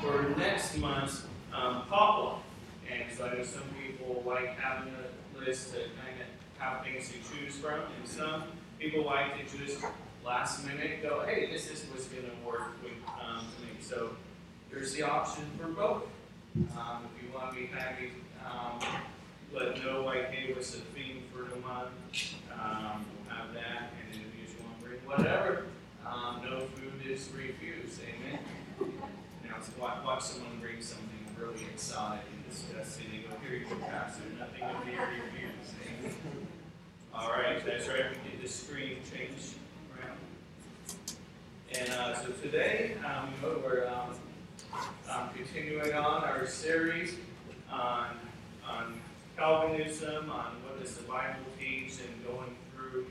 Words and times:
for 0.00 0.34
next 0.36 0.76
month's 0.78 1.22
um, 1.52 1.82
potluck. 1.88 2.42
And 2.90 3.04
so 3.16 3.26
I 3.26 3.34
know 3.34 3.44
some 3.44 3.62
people 3.80 4.22
like 4.26 4.58
having 4.58 4.92
a 4.94 5.38
list 5.38 5.72
to 5.72 5.78
kind 5.78 6.20
of 6.20 6.26
have 6.58 6.84
things 6.84 7.10
to 7.10 7.14
choose 7.30 7.56
from, 7.56 7.80
and 7.80 8.08
some 8.08 8.44
people 8.78 9.04
like 9.04 9.48
to 9.50 9.58
just 9.58 9.84
last 10.24 10.66
minute 10.66 11.02
go, 11.02 11.24
hey, 11.26 11.50
this 11.52 11.70
is 11.70 11.84
what's 11.90 12.06
going 12.06 12.24
to 12.24 12.46
work 12.46 12.82
with, 12.82 12.92
um, 13.08 13.44
me. 13.62 13.70
So 13.80 14.10
there's 14.70 14.94
the 14.94 15.02
option 15.02 15.44
for 15.58 15.68
both. 15.68 16.04
Um, 16.76 17.08
if 17.16 17.22
you 17.22 17.32
want 17.34 17.54
to 17.54 17.60
be 17.60 17.66
happy, 17.66 18.10
um, 18.44 18.80
let 19.52 19.82
know 19.84 20.04
like, 20.04 20.30
hey, 20.30 20.52
what's 20.52 20.72
the 20.72 20.80
theme 20.80 21.24
for 21.32 21.42
the 21.42 21.60
month? 21.60 21.90
Um, 22.52 23.04
we'll 23.26 23.36
have 23.36 23.54
that, 23.54 23.92
and 24.00 24.12
then 24.12 24.22
if 24.22 24.38
you 24.38 24.46
just 24.46 24.58
want 24.60 24.80
to 24.80 24.86
bring 24.86 24.98
whatever, 25.06 25.66
um, 26.06 26.40
no 26.42 26.60
food 26.60 27.06
is 27.06 27.28
refused. 27.36 28.00
Amen. 28.02 28.40
Watch, 29.78 30.22
someone 30.22 30.58
bring 30.60 30.80
something 30.80 31.08
really 31.36 31.64
exotic 31.72 32.22
and 32.32 32.48
disgusting. 32.48 33.06
They 33.10 33.18
go, 33.28 33.34
here 33.42 33.58
you 33.58 33.66
go, 33.66 33.74
Pastor. 33.86 34.22
Nothing 34.38 34.62
will 34.62 34.84
be 34.84 34.92
refused. 34.92 35.74
Amen. 35.84 36.14
All 37.12 37.30
right, 37.30 37.64
that's 37.66 37.88
right. 37.88 38.04
We 38.24 38.30
get 38.30 38.42
the 38.42 38.48
screen 38.48 38.98
changed 39.12 39.54
around. 39.98 40.18
And 41.74 41.90
uh, 41.90 42.14
so 42.14 42.30
today, 42.40 42.94
um, 43.04 43.34
we're 43.42 43.88
um, 43.88 44.14
um, 45.10 45.28
continuing 45.34 45.92
on 45.92 46.22
our 46.22 46.46
series 46.46 47.16
on, 47.68 48.10
on 48.64 49.00
Calvinism, 49.36 50.30
on 50.30 50.52
what 50.64 50.80
does 50.80 50.94
the 50.94 51.02
Bible 51.02 51.34
teach, 51.58 51.94
and 51.98 52.24
going 52.24 52.54
through 52.76 53.06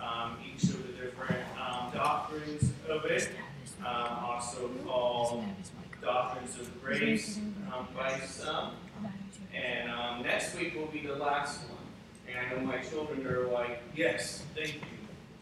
um, 0.00 0.38
each 0.42 0.64
of 0.64 0.86
the 0.86 0.92
different 0.94 1.36
um, 1.60 1.92
doctrines 1.92 2.72
of 2.88 3.04
it, 3.04 3.28
um, 3.84 4.24
also 4.24 4.70
called 4.84 5.44
doctrines 6.00 6.58
of 6.58 6.82
grace 6.82 7.38
um, 7.72 7.86
by 7.96 8.18
some. 8.20 8.72
And 9.54 9.90
um, 9.90 10.22
next 10.22 10.56
week 10.56 10.74
will 10.74 10.86
be 10.86 11.06
the 11.06 11.14
last 11.14 11.60
one. 11.68 11.78
And 12.28 12.38
I 12.38 12.54
know 12.54 12.66
my 12.66 12.78
children 12.78 13.26
are 13.26 13.46
like, 13.48 13.82
yes, 13.94 14.42
thank 14.54 14.74
you. 14.74 14.80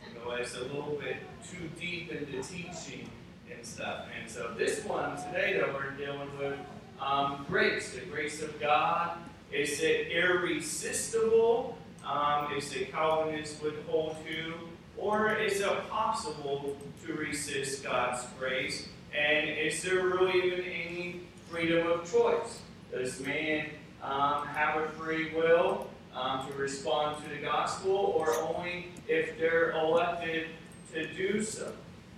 You 0.07 0.19
know, 0.19 0.33
it's 0.33 0.57
a 0.57 0.63
little 0.63 0.99
bit 1.01 1.17
too 1.49 1.69
deep 1.79 2.11
into 2.11 2.43
teaching 2.43 3.09
and 3.53 3.65
stuff. 3.65 4.07
And 4.19 4.29
so 4.31 4.55
this 4.57 4.85
one 4.85 5.17
today, 5.17 5.61
though, 5.61 5.73
we're 5.73 5.93
dealing 5.93 6.29
with 6.39 6.59
um, 7.01 7.47
grace, 7.49 7.95
the 7.95 8.01
grace 8.01 8.43
of 8.43 8.61
God. 8.61 9.19
Is 9.53 9.81
it 9.81 10.09
irresistible? 10.13 11.77
Um, 12.07 12.53
is 12.57 12.73
it 12.75 12.93
Calvinists 12.93 13.61
would 13.63 13.77
hold 13.89 14.17
to? 14.27 14.55
Or 14.97 15.35
is 15.35 15.61
it 15.61 15.89
possible 15.89 16.77
to 17.07 17.13
resist 17.15 17.83
God's 17.83 18.25
grace? 18.39 18.89
And 19.17 19.49
is 19.51 19.83
there 19.83 20.07
really 20.07 20.39
even 20.47 20.65
any 20.65 21.21
freedom 21.51 21.87
of 21.87 22.11
choice? 22.11 22.61
Does 22.93 23.21
man 23.21 23.67
um, 24.03 24.47
have 24.47 24.81
a 24.81 24.89
free 24.91 25.35
will 25.35 25.89
um, 26.15 26.47
to 26.47 26.53
respond 26.55 27.23
to 27.25 27.31
the 27.31 27.41
gospel, 27.41 27.93
or 27.93 28.35
only 28.43 28.89
if 29.09 29.39
they're 29.39 29.73
elected 29.73 30.49
to 30.93 31.07
do 31.15 31.43
so? 31.43 31.73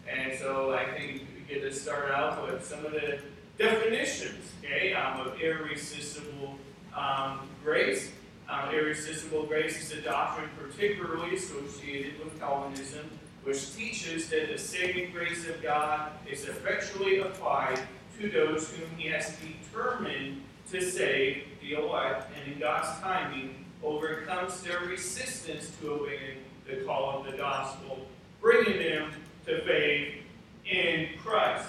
And 0.09 0.39
so 0.39 0.75
I 0.75 0.84
think 0.98 1.27
we 1.34 1.55
get 1.55 1.62
to 1.62 1.73
start 1.73 2.11
out 2.11 2.50
with 2.50 2.65
some 2.65 2.84
of 2.84 2.93
the 2.93 3.20
definitions, 3.59 4.50
okay, 4.65 4.93
um, 4.95 5.20
of 5.20 5.41
irresistible 5.41 6.56
um, 6.97 7.48
grace. 7.62 8.11
Um, 8.48 8.75
irresistible 8.75 9.45
grace 9.45 9.81
is 9.81 9.98
a 9.98 10.03
doctrine 10.03 10.51
particularly 10.59 11.37
associated 11.37 12.19
with 12.23 12.39
Calvinism, 12.39 13.09
which 13.45 13.75
teaches 13.75 14.29
that 14.29 14.49
the 14.51 14.59
saving 14.59 15.12
grace 15.12 15.49
of 15.49 15.62
God 15.62 16.12
is 16.31 16.45
effectually 16.45 17.19
applied 17.19 17.81
to 18.19 18.29
those 18.31 18.71
whom 18.73 18.89
He 18.97 19.09
has 19.09 19.37
determined 19.37 20.43
to 20.71 20.81
save, 20.81 21.45
the 21.61 21.75
elect, 21.75 22.31
and 22.37 22.53
in 22.53 22.59
God's 22.59 23.01
timing 23.01 23.65
overcomes 23.83 24.62
their 24.62 24.81
resistance 24.81 25.71
to 25.81 25.93
obeying 25.93 26.39
the 26.69 26.77
call 26.84 27.21
of 27.21 27.31
the 27.31 27.37
gospel, 27.37 28.06
bringing 28.41 28.78
them 28.78 29.12
to 29.47 29.61
faith 29.62 30.15
in 30.66 31.09
Christ. 31.22 31.69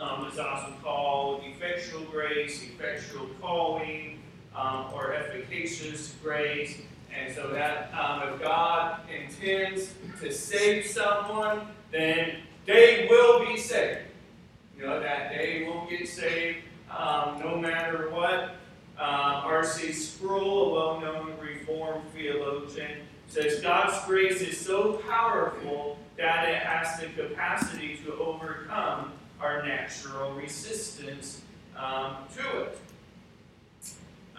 Um, 0.00 0.26
it's 0.28 0.38
also 0.38 0.72
called 0.82 1.42
effectual 1.44 2.02
grace, 2.04 2.62
effectual 2.62 3.26
calling, 3.40 4.17
um, 4.54 4.86
or 4.92 5.12
efficacious 5.14 6.14
grace. 6.22 6.78
And 7.14 7.34
so 7.34 7.48
that 7.48 7.92
um, 7.94 8.28
if 8.28 8.40
God 8.40 9.00
intends 9.10 9.94
to 10.20 10.32
save 10.32 10.86
someone, 10.86 11.66
then 11.90 12.36
they 12.66 13.06
will 13.10 13.46
be 13.46 13.56
saved. 13.56 14.00
You 14.76 14.86
know, 14.86 15.00
that 15.00 15.30
they 15.30 15.66
will 15.66 15.86
get 15.88 16.06
saved 16.08 16.58
um, 16.96 17.40
no 17.40 17.56
matter 17.56 18.10
what. 18.10 18.56
Uh, 18.98 19.42
R.C. 19.44 19.92
Sproul, 19.92 20.70
a 20.70 20.72
well-known 20.72 21.34
Reformed 21.40 22.02
theologian, 22.12 22.98
says 23.28 23.60
God's 23.60 24.04
grace 24.06 24.40
is 24.40 24.58
so 24.58 24.94
powerful 25.08 25.98
that 26.16 26.48
it 26.48 26.56
has 26.56 26.98
the 27.00 27.06
capacity 27.06 28.00
to 28.04 28.14
overcome 28.14 29.12
our 29.40 29.64
natural 29.64 30.32
resistance 30.32 31.42
um, 31.76 32.16
to 32.36 32.62
it. 32.62 32.78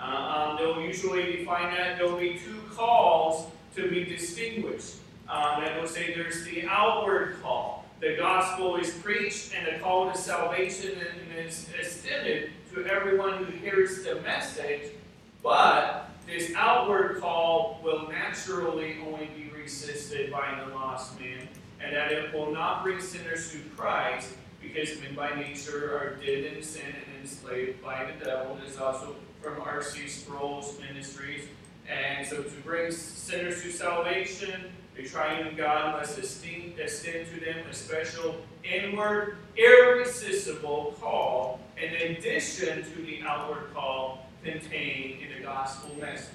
Uh, 0.02 0.06
um, 0.06 0.58
they'll 0.58 0.82
usually 0.82 1.38
define 1.38 1.76
that 1.76 1.98
there'll 1.98 2.18
be 2.18 2.40
two 2.40 2.62
calls 2.74 3.52
to 3.76 3.90
be 3.90 4.06
distinguished. 4.06 4.96
Um, 5.28 5.64
and 5.64 5.76
they'll 5.76 5.88
say 5.88 6.14
there's 6.14 6.44
the 6.46 6.66
outward 6.68 7.38
call. 7.42 7.86
The 8.00 8.16
gospel 8.16 8.78
is 8.78 8.92
preached 8.92 9.54
and 9.54 9.68
the 9.68 9.80
call 9.84 10.12
to 10.12 10.18
salvation 10.18 10.98
is 11.38 11.68
extended 11.78 12.52
to 12.74 12.86
everyone 12.86 13.44
who 13.44 13.52
hears 13.58 14.04
the 14.04 14.22
message, 14.22 14.92
but 15.44 16.10
this 16.26 16.54
outward 16.56 17.20
call 17.20 17.80
will 17.84 18.08
naturally 18.08 18.98
only 19.06 19.30
be 19.36 19.52
resisted 19.56 20.32
by 20.32 20.62
the 20.64 20.74
lost 20.74 21.20
man, 21.20 21.48
and 21.82 21.96
that 21.96 22.12
it 22.12 22.34
will 22.34 22.52
not 22.52 22.84
bring 22.84 23.02
sinners 23.02 23.52
to 23.52 23.60
Christ, 23.76 24.34
because 24.62 25.00
men 25.02 25.16
by 25.16 25.36
nature 25.36 25.98
are 25.98 26.16
dead 26.24 26.54
in 26.54 26.62
sin 26.64 26.86
and 26.86 27.22
enslaved 27.22 27.82
by 27.82 28.06
the 28.06 28.26
devil. 28.26 28.58
Is 28.66 28.78
also 28.78 29.16
from 29.42 29.62
R.C. 29.62 30.08
Sproul's 30.08 30.78
ministries. 30.80 31.46
And 31.88 32.28
so 32.28 32.44
to 32.44 32.56
bring 32.64 32.92
sinners 32.92 33.64
to 33.64 33.72
salvation, 33.72 34.72
the 34.96 35.04
triune 35.04 35.56
God 35.56 35.98
must 35.98 36.18
esteem, 36.18 36.74
extend 36.78 37.28
to 37.34 37.40
them 37.40 37.66
a 37.70 37.74
special 37.74 38.36
inward, 38.64 39.38
irresistible 39.58 40.96
call 41.00 41.62
in 41.78 41.94
addition 42.12 42.84
to 42.84 43.02
the 43.02 43.22
outward 43.26 43.74
call 43.74 44.30
contained 44.44 45.22
in 45.22 45.38
the 45.38 45.44
gospel 45.44 45.96
message. 46.00 46.34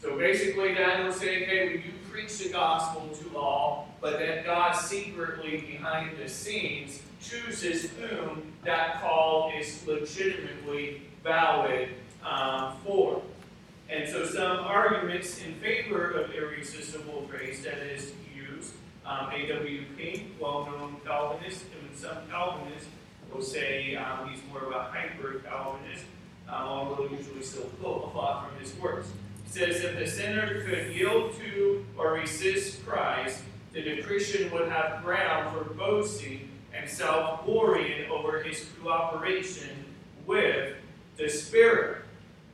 So 0.00 0.16
basically, 0.16 0.74
that 0.74 1.04
will 1.04 1.12
say, 1.12 1.42
okay, 1.42 1.68
we 1.68 1.74
do 1.78 1.90
preach 2.08 2.38
the 2.38 2.50
gospel 2.50 3.08
to 3.08 3.36
all, 3.36 3.88
but 4.00 4.18
that 4.20 4.44
God 4.44 4.72
secretly 4.72 5.64
behind 5.72 6.16
the 6.18 6.28
scenes 6.28 7.02
chooses 7.20 7.90
whom 7.90 8.52
that 8.64 9.00
call 9.00 9.52
is 9.58 9.84
legitimately 9.86 11.02
valid 11.24 11.88
um, 12.24 12.76
for. 12.84 13.22
And 13.88 14.08
so 14.08 14.26
some 14.26 14.58
arguments 14.58 15.42
in 15.42 15.54
favor 15.54 16.10
of 16.10 16.30
irresistible 16.32 17.26
grace 17.30 17.64
that 17.64 17.78
is 17.78 18.12
used, 18.34 18.74
um, 19.06 19.30
A.W. 19.32 19.84
Pink, 19.96 20.34
well-known 20.38 20.96
Calvinist, 21.06 21.64
and 21.72 21.96
some 21.96 22.18
Calvinists 22.30 22.88
will 23.32 23.42
say 23.42 23.96
um, 23.96 24.28
he's 24.28 24.40
more 24.50 24.64
of 24.64 24.72
a 24.72 24.84
hyper-Calvinist, 24.84 26.04
um, 26.48 26.54
although 26.54 27.08
usually 27.08 27.42
still 27.42 27.70
pull 27.80 28.12
a 28.12 28.16
lot 28.16 28.48
from 28.48 28.60
his 28.60 28.74
works. 28.76 29.08
Says 29.46 29.82
if 29.82 29.98
the 29.98 30.06
sinner 30.06 30.62
could 30.64 30.94
yield 30.94 31.34
to 31.38 31.86
or 31.96 32.12
resist 32.12 32.84
Christ, 32.84 33.42
then 33.72 33.84
the 33.84 34.02
Christian 34.02 34.50
would 34.50 34.68
have 34.68 35.02
ground 35.02 35.56
for 35.56 35.64
boasting 35.74 36.50
and 36.74 36.88
self-glorying 36.88 38.10
over 38.10 38.42
his 38.42 38.66
cooperation 38.82 39.84
with 40.26 40.74
the 41.16 41.28
Spirit. 41.28 42.04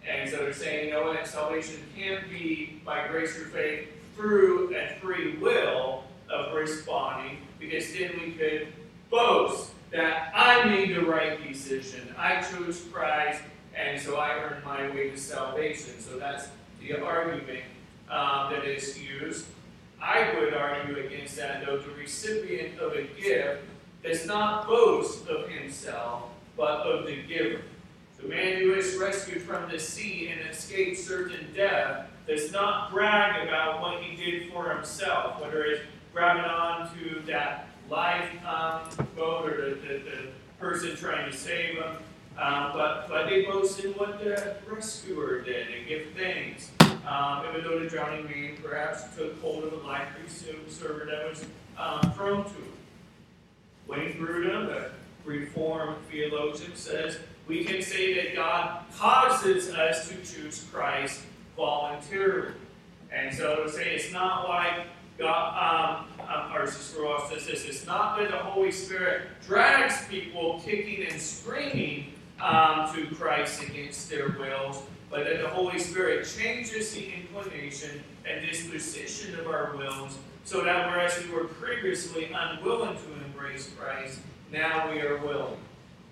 And 0.09 0.29
so 0.29 0.39
they're 0.39 0.53
saying, 0.53 0.89
you 0.89 0.95
know 0.95 1.05
what, 1.05 1.27
salvation 1.27 1.77
can't 1.97 2.29
be 2.29 2.81
by 2.85 3.09
grace 3.09 3.35
through 3.35 3.47
faith 3.47 3.89
through 4.17 4.75
a 4.77 4.95
free 5.01 5.37
will 5.39 6.05
of 6.31 6.55
responding, 6.55 7.39
because 7.59 7.93
then 7.93 8.13
we 8.21 8.33
could 8.33 8.69
boast 9.11 9.71
that 9.91 10.33
I 10.35 10.65
made 10.65 10.95
the 10.95 11.05
right 11.05 11.43
decision. 11.47 12.15
I 12.19 12.43
chose 12.43 12.85
Christ, 12.93 13.43
and 13.77 14.01
so 14.01 14.17
I 14.17 14.35
earned 14.35 14.65
my 14.65 14.89
way 14.91 15.11
to 15.11 15.17
salvation. 15.17 16.01
So 16.01 16.19
that's 16.19 16.49
the 16.81 17.01
argument 17.01 17.65
um, 18.11 18.53
that 18.53 18.65
is 18.65 18.99
used. 18.99 19.47
I 20.03 20.35
would 20.39 20.53
argue 20.55 21.05
against 21.07 21.37
that, 21.37 21.65
though, 21.65 21.79
the 21.79 21.91
recipient 21.93 22.79
of 22.79 22.93
a 22.93 23.05
gift 23.21 23.63
does 24.03 24.27
not 24.27 24.67
boast 24.67 25.27
of 25.29 25.49
himself, 25.49 26.25
but 26.57 26.81
of 26.81 27.07
the 27.07 27.23
giver. 27.23 27.63
The 28.25 28.31
man 28.31 28.57
who 28.57 28.73
is 28.73 28.97
rescued 28.97 29.43
from 29.43 29.71
the 29.71 29.79
sea 29.79 30.29
and 30.29 30.49
escaped 30.49 30.97
certain 30.97 31.47
death 31.55 32.07
does 32.27 32.51
not 32.53 32.91
brag 32.91 33.47
about 33.47 33.83
what 33.83 34.03
he 34.03 34.17
did 34.17 34.51
for 34.51 34.75
himself, 34.75 35.43
whether 35.43 35.63
it's 35.65 35.83
grabbing 36.15 36.45
on 36.47 36.89
to 36.97 37.21
that 37.27 37.67
life 37.91 38.31
um, 38.47 38.89
boat 39.15 39.51
or 39.51 39.75
the, 39.75 39.75
the, 39.75 39.99
the 39.99 40.29
person 40.59 40.97
trying 40.97 41.31
to 41.31 41.37
save 41.37 41.75
him. 41.75 41.97
Um, 42.39 42.71
but, 42.73 43.09
but 43.11 43.27
they 43.29 43.45
boast 43.45 43.85
in 43.85 43.93
what 43.93 44.19
the 44.25 44.57
rescuer 44.71 45.43
did 45.43 45.67
and 45.69 45.87
give 45.87 46.07
thanks. 46.17 46.71
Um, 47.07 47.45
even 47.51 47.63
though 47.63 47.79
the 47.79 47.91
drowning 47.91 48.25
man 48.25 48.57
perhaps 48.63 49.05
took 49.15 49.39
hold 49.43 49.65
of 49.65 49.75
a 49.75 49.87
life 49.87 50.09
server 50.69 51.05
that 51.05 51.29
was 51.29 51.45
um, 51.77 52.11
prone 52.15 52.45
to 52.45 52.51
it. 52.51 53.87
Wayne 53.87 54.15
Grudem, 54.15 54.67
the 54.69 54.91
Reformed 55.27 55.99
theologian, 56.11 56.75
says 56.75 57.19
we 57.47 57.65
can 57.65 57.83
say 57.83 58.15
that 58.15 58.35
God 58.35 58.81
causes 58.97 59.71
us 59.71 60.09
to 60.09 60.15
choose 60.17 60.65
Christ 60.73 61.21
voluntarily. 61.57 62.55
And 63.13 63.35
so 63.35 63.65
to 63.65 63.71
say 63.71 63.95
it's 63.95 64.13
not 64.13 64.49
like 64.49 64.87
God, 65.19 66.07
um, 66.19 66.27
um, 66.29 66.57
or 66.57 66.67
Sister 66.67 67.03
Ross 67.03 67.31
says 67.31 67.47
this, 67.47 67.65
it's 67.65 67.87
not 67.87 68.19
that 68.19 68.31
the 68.31 68.39
Holy 68.39 68.73
Spirit 68.73 69.29
drags 69.47 70.07
people 70.09 70.61
kicking 70.65 71.07
and 71.07 71.21
screaming 71.21 72.15
um, 72.41 72.93
to 72.95 73.07
Christ 73.15 73.63
against 73.63 74.11
their 74.11 74.31
wills, 74.31 74.83
but 75.11 75.25
that 75.25 75.41
the 75.41 75.49
Holy 75.49 75.79
Spirit 75.79 76.27
changes 76.27 76.93
the 76.95 77.13
inclination 77.13 78.03
and 78.29 78.45
disposition 78.45 79.39
of 79.39 79.47
our 79.47 79.77
wills 79.77 80.19
so 80.45 80.63
that 80.65 80.89
whereas 80.89 81.23
we 81.23 81.31
were 81.31 81.45
previously 81.45 82.31
unwilling 82.35 82.97
to 82.97 83.25
embrace 83.25 83.71
Christ, 83.79 84.19
now 84.53 84.91
we 84.91 85.01
are 85.01 85.19
willing. 85.19 85.57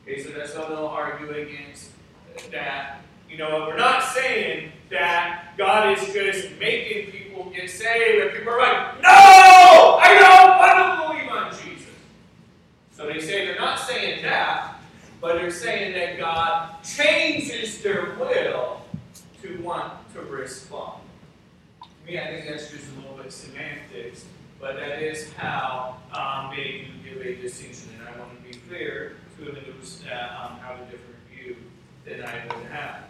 Okay, 0.03 0.21
so 0.21 0.31
that's 0.31 0.55
how 0.55 0.69
they'll 0.69 0.87
argue 0.87 1.31
against 1.31 1.91
that. 2.51 3.03
You 3.31 3.39
know, 3.39 3.67
we're 3.69 3.77
not 3.77 4.03
saying 4.03 4.73
that 4.91 5.57
God 5.57 5.97
is 5.97 6.13
just 6.13 6.59
making 6.59 7.13
people 7.13 7.51
get 7.51 7.71
saved, 7.71 8.27
and 8.27 8.37
people 8.37 8.53
are 8.53 8.59
like, 8.59 9.01
no, 9.01 9.09
I 9.09 10.19
don't 10.19 10.59
want 10.59 11.19
to 11.19 11.25
believe 11.25 11.31
on 11.31 11.51
Jesus. 11.53 11.95
So 12.91 13.07
they 13.07 13.21
say 13.21 13.47
they're 13.47 13.61
not 13.61 13.79
saying 13.79 14.23
that, 14.25 14.75
but 15.21 15.35
they're 15.35 15.53
saying 15.53 15.95
that 15.95 16.19
God 16.19 16.83
changes 16.83 17.81
their 17.81 18.17
will 18.19 18.83
to 19.41 19.63
want 19.63 19.93
to 20.15 20.21
respond. 20.23 21.01
To 21.81 22.11
me, 22.11 22.19
I 22.19 22.27
think 22.27 22.49
that's 22.49 22.71
just 22.71 22.85
a 22.93 23.01
little 23.01 23.17
bit 23.17 23.33
semantics, 23.33 24.25
but 24.61 24.75
that 24.77 25.01
is 25.01 25.33
how 25.35 25.97
um, 26.13 26.55
they 26.55 26.89
do 27.05 27.15
give 27.15 27.25
a 27.25 27.41
distinction. 27.41 27.91
And 27.99 28.09
I 28.09 28.19
want 28.19 28.37
to 28.37 28.43
be 28.43 28.59
clear 28.69 29.17
those 29.45 30.01
that 30.01 30.33
um, 30.41 30.59
have 30.59 30.81
a 30.81 30.85
different 30.85 31.17
view 31.31 31.57
than 32.05 32.23
I 32.23 32.45
would 32.47 32.67
have. 32.67 33.05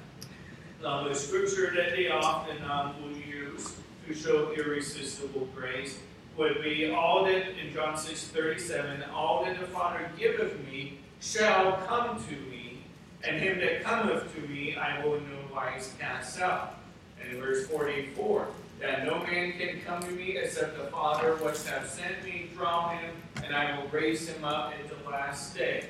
Um, 0.85 1.09
the 1.09 1.15
scripture 1.15 1.73
that 1.77 1.93
they 1.93 2.09
often 2.09 2.63
um, 2.65 3.01
will 3.03 3.17
use 3.17 3.77
to 4.07 4.15
show 4.15 4.53
irresistible 4.53 5.49
grace 5.55 5.99
would 6.37 6.63
be 6.63 6.91
all 6.91 7.25
that 7.25 7.59
in 7.59 7.73
John 7.73 7.97
6 7.97 8.25
37, 8.29 9.05
all 9.15 9.45
that 9.45 9.61
the 9.61 9.67
Father 9.67 10.11
giveth 10.19 10.59
me 10.67 10.99
shall 11.21 11.77
come 11.87 12.23
to 12.25 12.33
me, 12.51 12.79
and 13.23 13.41
him 13.41 13.61
that 13.61 13.85
cometh 13.85 14.35
to 14.35 14.41
me 14.49 14.77
I 14.77 15.05
will 15.05 15.17
in 15.17 15.31
no 15.31 15.55
wise 15.55 15.95
cast 16.01 16.41
out. 16.41 16.79
And 17.23 17.37
in 17.37 17.41
verse 17.41 17.67
44, 17.69 18.49
that 18.81 19.07
no 19.07 19.21
man 19.21 19.53
can 19.53 19.81
come 19.83 20.03
to 20.03 20.11
me 20.11 20.39
except 20.39 20.77
the 20.77 20.85
Father 20.85 21.37
which 21.37 21.63
hath 21.65 21.93
sent 21.93 22.25
me 22.25 22.51
draw 22.57 22.91
him, 22.91 23.15
and 23.45 23.55
I 23.55 23.79
will 23.79 23.89
raise 23.89 24.29
him 24.29 24.43
up 24.43 24.73
at 24.73 24.89
the 24.89 25.09
last 25.09 25.55
day. 25.57 25.87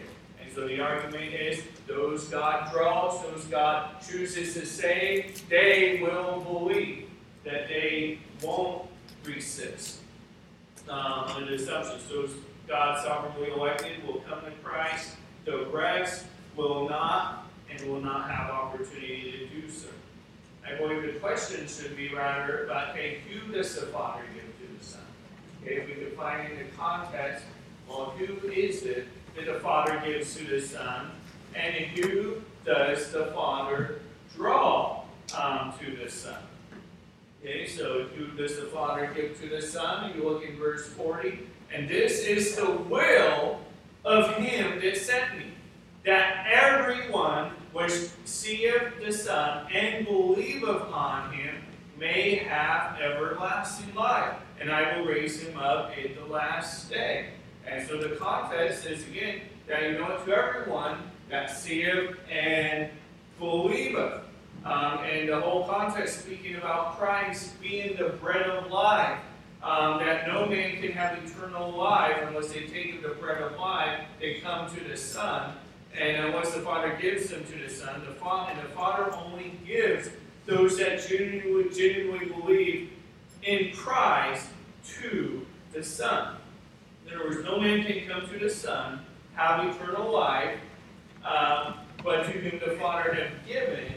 So 0.54 0.69
the 0.69 0.81
argument 0.81 1.32
is 1.32 1.62
those 1.87 2.25
God 2.25 2.70
draws, 2.70 3.22
those 3.22 3.44
God 3.44 4.02
chooses 4.06 4.52
to 4.54 4.66
save, 4.66 5.49
they 5.49 6.00
will 6.02 6.40
believe 6.40 7.08
that 7.44 7.69
they 7.69 8.19
won't 8.43 8.87
resist. 9.25 10.00
Um, 10.88 11.46
the 11.46 11.54
assumptions, 11.54 12.06
those 12.08 12.34
God 12.69 13.02
sovereignly 13.02 13.50
elected 13.50 14.06
will 14.06 14.20
come 14.20 14.44
to 14.44 14.50
Christ, 14.62 15.16
the 15.46 15.66
rest 15.66 16.26
will 16.54 16.88
not 16.88 17.46
and 17.70 17.81
will 17.88 18.00
not 18.02 18.31
have 18.31 18.50
opportunity 18.50 19.32
to 19.32 19.60
do 19.60 19.70
so. 19.70 19.88
I 20.69 20.76
believe 20.76 21.02
the 21.02 21.19
question 21.19 21.66
should 21.66 21.96
be 21.96 22.14
rather 22.14 22.64
about, 22.64 22.94
hey, 22.94 23.20
who 23.28 23.52
does 23.52 23.75
the 23.75 23.87
Father 23.87 24.22
give 24.34 24.44
to 24.44 24.78
the 24.78 24.84
Son? 24.84 25.00
Okay, 25.62 25.76
if 25.76 25.88
we 25.88 26.16
find 26.16 26.52
in 26.52 26.58
the 26.58 26.64
context, 26.76 27.44
well, 27.88 28.14
who 28.19 28.49
is 28.49 28.82
it 28.82 29.08
that 29.37 29.46
the 29.46 29.61
Father 29.61 30.00
gives 30.05 30.37
to 30.37 30.44
the 30.44 30.61
Son? 30.61 31.11
And 31.55 31.75
who 31.75 32.43
does 32.64 33.12
the 33.12 33.26
Father 33.26 34.00
draw 34.34 35.05
um, 35.38 35.73
to 35.81 35.96
the 35.96 36.11
Son? 36.11 36.38
Okay, 37.43 37.67
so 37.67 38.05
who 38.14 38.26
does 38.37 38.56
the 38.56 38.67
Father 38.67 39.11
give 39.14 39.40
to 39.40 39.49
the 39.49 39.61
Son? 39.61 40.12
You 40.14 40.29
look 40.29 40.44
in 40.44 40.56
verse 40.56 40.87
40. 40.88 41.40
And 41.75 41.88
this 41.88 42.20
is 42.20 42.56
the 42.56 42.70
will 42.70 43.61
of 44.05 44.34
him 44.37 44.81
that 44.81 44.96
sent 44.96 45.38
me, 45.38 45.46
that 46.05 46.46
everyone 46.50 47.52
which 47.73 47.93
seeth 48.25 49.00
the 49.05 49.12
Son 49.12 49.67
and 49.73 50.05
believe 50.05 50.62
upon 50.62 51.32
him 51.32 51.55
may 51.99 52.35
have 52.35 53.00
everlasting 53.00 53.94
life, 53.94 54.35
and 54.61 54.70
I 54.70 54.99
will 54.99 55.06
raise 55.06 55.40
him 55.40 55.56
up 55.58 55.93
at 55.96 56.14
the 56.17 56.25
last 56.25 56.90
day. 56.90 57.28
And 57.67 57.87
so 57.87 57.97
the 57.97 58.17
context 58.17 58.87
is 58.87 59.06
again 59.06 59.43
that 59.69 59.82
you 59.82 59.99
know 59.99 60.12
it 60.12 60.25
to 60.25 60.32
everyone 60.32 60.99
that 61.31 61.50
seeth 61.50 62.17
and 62.31 62.91
believeth. 63.38 64.23
Um, 64.64 64.99
and 64.99 65.29
the 65.29 65.41
whole 65.41 65.67
context 65.67 66.20
speaking 66.20 66.56
about 66.56 66.99
Christ 66.99 67.61
being 67.61 67.97
the 67.97 68.11
bread 68.11 68.47
of 68.47 68.70
life. 68.70 69.19
Um, 69.62 70.00
that 70.00 70.26
no 70.26 70.47
man 70.47 70.82
can 70.82 70.91
have 70.91 71.19
eternal 71.25 71.70
life 71.70 72.17
unless 72.26 72.53
they 72.53 72.67
take 72.67 73.00
the 73.00 73.11
bread 73.11 73.41
of 73.41 73.56
life, 73.61 74.00
they 74.19 74.41
come 74.41 74.69
to 74.75 74.82
the 74.82 74.97
Son. 74.97 75.55
And 75.97 76.26
unless 76.26 76.53
the 76.53 76.62
Father 76.62 76.99
gives 77.00 77.31
them 77.31 77.44
to 77.44 77.59
the 77.59 77.69
Son, 77.69 78.03
the 78.05 78.14
Father, 78.14 78.53
and 78.53 78.61
the 78.61 78.73
Father 78.73 79.12
only 79.14 79.53
gives 79.64 80.11
those 80.47 80.79
that 80.79 81.06
genuinely, 81.09 81.70
genuinely 81.70 82.26
believe 82.26 82.91
in 83.44 83.73
Christ 83.73 84.49
to 85.00 85.47
the 85.73 85.85
Son. 85.85 86.37
Other 87.14 87.25
words, 87.25 87.44
no 87.44 87.61
man 87.61 87.85
can 87.85 88.09
come 88.09 88.29
to 88.29 88.38
the 88.38 88.50
Son, 88.50 89.00
have 89.35 89.67
eternal 89.67 90.12
life, 90.12 90.59
um, 91.25 91.75
but 92.03 92.25
to 92.25 92.32
whom 92.32 92.59
the 92.59 92.76
Father 92.76 93.14
hath 93.14 93.47
given, 93.47 93.93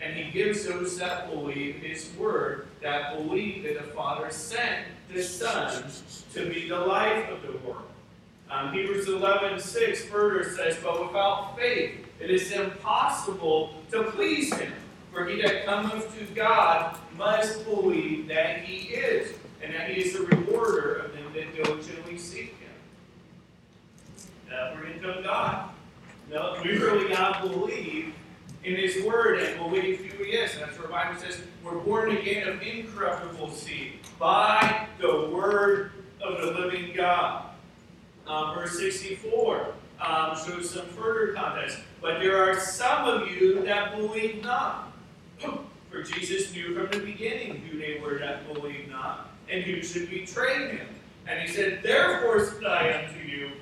and 0.00 0.16
he 0.16 0.30
gives 0.30 0.64
those 0.64 0.98
that 0.98 1.30
believe 1.30 1.76
his 1.76 2.10
word, 2.16 2.68
that 2.82 3.16
believe 3.16 3.64
that 3.64 3.74
the 3.74 3.92
Father 3.92 4.30
sent 4.30 4.86
the 5.12 5.22
Son 5.22 5.84
to 6.34 6.48
be 6.48 6.68
the 6.68 6.78
life 6.78 7.28
of 7.30 7.42
the 7.42 7.58
world. 7.66 7.82
Um, 8.50 8.72
Hebrews 8.72 9.08
11, 9.08 9.60
6 9.60 10.04
further 10.06 10.44
says, 10.50 10.78
But 10.82 11.06
without 11.06 11.56
faith 11.58 12.06
it 12.20 12.30
is 12.30 12.52
impossible 12.52 13.74
to 13.90 14.04
please 14.04 14.54
him. 14.54 14.72
For 15.12 15.26
he 15.26 15.40
that 15.42 15.64
cometh 15.66 16.16
to 16.18 16.24
God 16.34 16.96
must 17.16 17.64
believe 17.64 18.28
that 18.28 18.60
he 18.60 18.94
is, 18.94 19.34
and 19.62 19.74
that 19.74 19.90
he 19.90 20.02
is 20.02 20.12
the 20.14 20.24
rewarder 20.26 20.94
of 20.94 21.12
them 21.12 21.24
that 21.34 21.54
diligently 21.54 22.18
seek 22.18 22.57
Uh, 24.52 24.74
we're 24.74 24.82
going 24.82 25.00
to 25.00 25.12
come 25.14 25.22
God. 25.22 25.70
No, 26.30 26.60
we 26.62 26.78
really 26.78 27.08
got 27.08 27.42
to 27.42 27.48
believe 27.48 28.14
in 28.64 28.76
His 28.76 29.04
Word 29.04 29.40
and 29.40 29.58
believe 29.58 30.00
who 30.00 30.24
He 30.24 30.30
is. 30.30 30.58
That's 30.58 30.78
where 30.78 30.86
the 30.86 30.92
Bible 30.92 31.20
says 31.20 31.40
we're 31.64 31.78
born 31.78 32.16
again 32.16 32.48
of 32.48 32.62
incorruptible 32.62 33.50
seed 33.50 34.00
by 34.18 34.86
the 35.00 35.30
Word 35.30 35.92
of 36.22 36.40
the 36.40 36.60
living 36.60 36.92
God. 36.94 37.46
Um, 38.26 38.54
verse 38.54 38.78
64 38.78 39.74
um, 40.00 40.36
shows 40.36 40.70
some 40.70 40.86
further 40.88 41.32
context. 41.32 41.78
But 42.00 42.20
there 42.20 42.36
are 42.36 42.58
some 42.60 43.08
of 43.08 43.30
you 43.30 43.62
that 43.64 43.96
believe 43.96 44.42
not. 44.42 44.92
For 45.90 46.02
Jesus 46.02 46.52
knew 46.52 46.74
from 46.74 46.90
the 46.90 47.04
beginning 47.04 47.56
who 47.56 47.78
they 47.78 47.98
were 48.00 48.18
that 48.18 48.52
believed 48.52 48.90
not, 48.90 49.30
and 49.50 49.64
who 49.64 49.82
should 49.82 50.10
betray 50.10 50.68
him. 50.76 50.86
And 51.26 51.40
he 51.40 51.48
said, 51.48 51.82
Therefore 51.82 52.44
said 52.44 52.64
I 52.64 53.06
unto 53.06 53.20
you, 53.26 53.52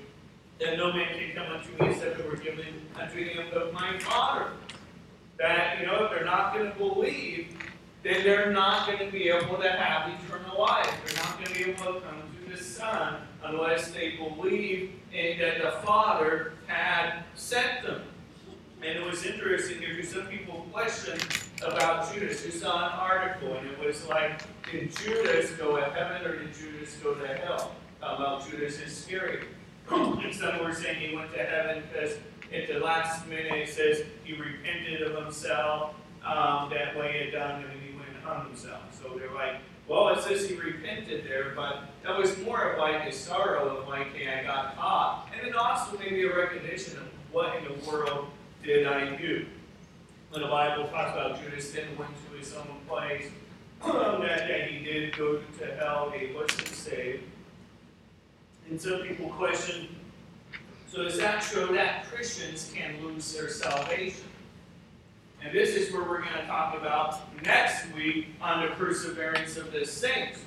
that 0.58 0.76
no 0.76 0.92
man 0.92 1.18
can 1.18 1.34
come 1.34 1.52
unto 1.52 1.70
me 1.82 1.90
except 1.90 2.18
it 2.18 2.26
were 2.26 2.36
given 2.36 2.66
unto 2.98 3.24
him 3.24 3.46
of 3.52 3.72
my 3.72 3.98
Father. 3.98 4.50
That, 5.38 5.80
you 5.80 5.86
know, 5.86 6.04
if 6.04 6.10
they're 6.10 6.24
not 6.24 6.54
going 6.54 6.70
to 6.72 6.78
believe, 6.78 7.48
then 8.02 8.24
they're 8.24 8.52
not 8.52 8.86
going 8.86 8.98
to 9.00 9.10
be 9.10 9.28
able 9.28 9.58
to 9.58 9.70
have 9.70 10.10
eternal 10.10 10.58
life. 10.60 10.90
They're 11.04 11.22
not 11.22 11.34
going 11.34 11.46
to 11.46 11.54
be 11.54 11.70
able 11.70 11.94
to 11.94 12.00
come 12.00 12.22
to 12.44 12.50
the 12.50 12.62
Son 12.62 13.16
unless 13.44 13.90
they 13.90 14.16
believe 14.16 14.92
in 15.12 15.38
that 15.38 15.62
the 15.62 15.72
Father 15.84 16.54
had 16.66 17.22
sent 17.34 17.82
them. 17.82 18.02
And 18.82 18.98
it 18.98 19.04
was 19.04 19.24
interesting 19.24 19.78
here 19.78 19.96
because 19.96 20.12
some 20.12 20.26
people 20.26 20.66
questioned 20.72 21.24
about 21.64 22.12
Judas. 22.12 22.44
We 22.44 22.50
saw 22.50 22.86
an 22.86 22.92
article, 22.98 23.54
and 23.54 23.66
it 23.66 23.78
was 23.78 24.06
like, 24.06 24.42
did 24.70 24.94
Judas 24.96 25.50
go 25.52 25.76
to 25.76 25.84
heaven 25.84 26.26
or 26.26 26.38
did 26.38 26.54
Judas 26.54 26.94
go 27.02 27.14
to 27.14 27.26
hell? 27.26 27.74
About 28.00 28.48
Judas 28.48 28.80
Iscariot. 28.80 29.44
And 29.90 30.34
some 30.34 30.64
were 30.64 30.74
saying 30.74 30.96
he 30.96 31.14
went 31.14 31.32
to 31.32 31.38
heaven 31.38 31.82
because 31.92 32.16
at 32.52 32.68
the 32.68 32.78
last 32.78 33.26
minute 33.28 33.52
it 33.52 33.68
says 33.68 34.02
he 34.24 34.34
repented 34.34 35.02
of 35.02 35.22
himself 35.22 35.94
um, 36.24 36.70
that 36.70 36.96
way 36.96 37.12
he 37.12 37.24
had 37.26 37.32
done 37.32 37.64
and 37.64 37.80
he 37.82 37.96
went 37.96 38.08
and 38.08 38.24
hung 38.24 38.46
himself. 38.46 38.82
So 39.00 39.16
they're 39.16 39.32
like, 39.32 39.56
well, 39.88 40.08
it 40.08 40.22
says 40.22 40.48
he 40.48 40.56
repented 40.56 41.24
there, 41.24 41.52
but 41.54 41.84
that 42.02 42.18
was 42.18 42.36
more 42.38 42.72
of 42.72 42.78
like 42.78 43.08
a 43.08 43.12
sorrow 43.12 43.78
of 43.78 43.88
like, 43.88 44.12
hey, 44.14 44.40
I 44.40 44.42
got 44.42 44.76
caught. 44.76 45.28
And 45.32 45.46
then 45.46 45.54
also 45.54 45.96
maybe 45.98 46.24
a 46.24 46.36
recognition 46.36 46.98
of 46.98 47.04
what 47.30 47.54
in 47.56 47.64
the 47.64 47.88
world 47.88 48.26
did 48.64 48.86
I 48.86 49.14
do? 49.14 49.46
When 50.30 50.42
the 50.42 50.48
Bible 50.48 50.88
talks 50.88 51.12
about 51.12 51.40
Judas 51.40 51.70
then 51.70 51.96
went 51.96 52.10
to 52.28 52.36
his 52.36 52.52
own 52.54 52.80
place, 52.88 53.30
that, 53.84 54.48
that 54.48 54.68
he 54.68 54.84
did 54.84 55.16
go 55.16 55.40
to 55.58 55.74
hell, 55.76 56.10
he 56.10 56.34
wasn't 56.34 56.66
saved. 56.68 57.22
And 58.70 58.80
some 58.80 59.02
people 59.02 59.28
question, 59.30 59.88
so 60.90 61.02
does 61.02 61.18
that 61.18 61.40
show 61.40 61.66
that 61.74 62.06
Christians 62.06 62.72
can 62.74 63.02
lose 63.04 63.32
their 63.34 63.48
salvation? 63.48 64.24
And 65.42 65.54
this 65.54 65.76
is 65.76 65.92
where 65.92 66.02
we're 66.02 66.22
going 66.22 66.34
to 66.40 66.46
talk 66.46 66.76
about 66.76 67.42
next 67.44 67.92
week 67.94 68.28
on 68.40 68.62
the 68.62 68.74
perseverance 68.74 69.56
of 69.56 69.72
the 69.72 69.84
saints. 69.84 70.40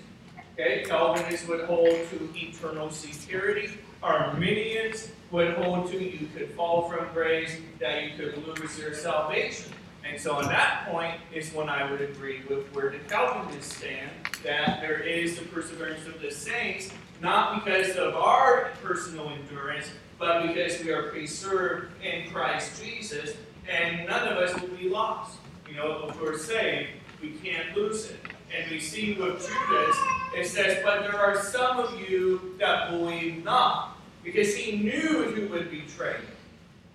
Okay, 0.53 0.83
Calvinists 0.85 1.47
would 1.47 1.65
hold 1.65 1.89
to 2.09 2.29
eternal 2.35 2.89
security. 2.89 3.69
Arminians 4.03 5.09
would 5.31 5.53
hold 5.53 5.89
to 5.91 6.03
you 6.03 6.27
could 6.35 6.51
fall 6.51 6.89
from 6.89 7.07
grace, 7.13 7.55
that 7.79 8.03
you 8.03 8.17
could 8.17 8.45
lose 8.45 8.77
your 8.77 8.93
salvation. 8.93 9.71
And 10.03 10.19
so, 10.19 10.33
on 10.33 10.45
that 10.45 10.87
point, 10.89 11.15
is 11.33 11.53
when 11.53 11.69
I 11.69 11.89
would 11.89 12.01
agree 12.01 12.41
with 12.49 12.65
where 12.73 12.89
the 12.89 12.99
Calvinists 13.07 13.77
stand 13.77 14.09
that 14.43 14.81
there 14.81 14.99
is 14.99 15.37
the 15.37 15.45
perseverance 15.45 16.07
of 16.07 16.19
the 16.21 16.31
saints, 16.31 16.89
not 17.21 17.63
because 17.63 17.95
of 17.95 18.15
our 18.15 18.71
personal 18.81 19.29
endurance, 19.29 19.91
but 20.17 20.47
because 20.47 20.83
we 20.83 20.91
are 20.91 21.09
preserved 21.09 21.91
in 22.03 22.29
Christ 22.31 22.81
Jesus, 22.83 23.35
and 23.69 24.07
none 24.07 24.27
of 24.27 24.37
us 24.37 24.59
will 24.59 24.69
be 24.69 24.89
lost. 24.89 25.37
You 25.69 25.75
know, 25.75 26.07
if 26.09 26.19
we're 26.19 26.37
saved, 26.37 26.89
we 27.21 27.31
can't 27.31 27.75
lose 27.75 28.09
it. 28.09 28.19
And 28.55 28.69
we 28.71 28.79
see 28.79 29.13
with 29.13 29.39
Judas, 29.39 29.97
it 30.35 30.47
says, 30.47 30.79
But 30.83 31.01
there 31.01 31.19
are 31.19 31.41
some 31.43 31.79
of 31.79 31.99
you 31.99 32.55
that 32.59 32.89
believe 32.89 33.43
not, 33.43 33.97
because 34.23 34.55
he 34.55 34.77
knew 34.77 35.31
who 35.31 35.47
would 35.49 35.69
betray 35.69 36.13
him. 36.13 36.25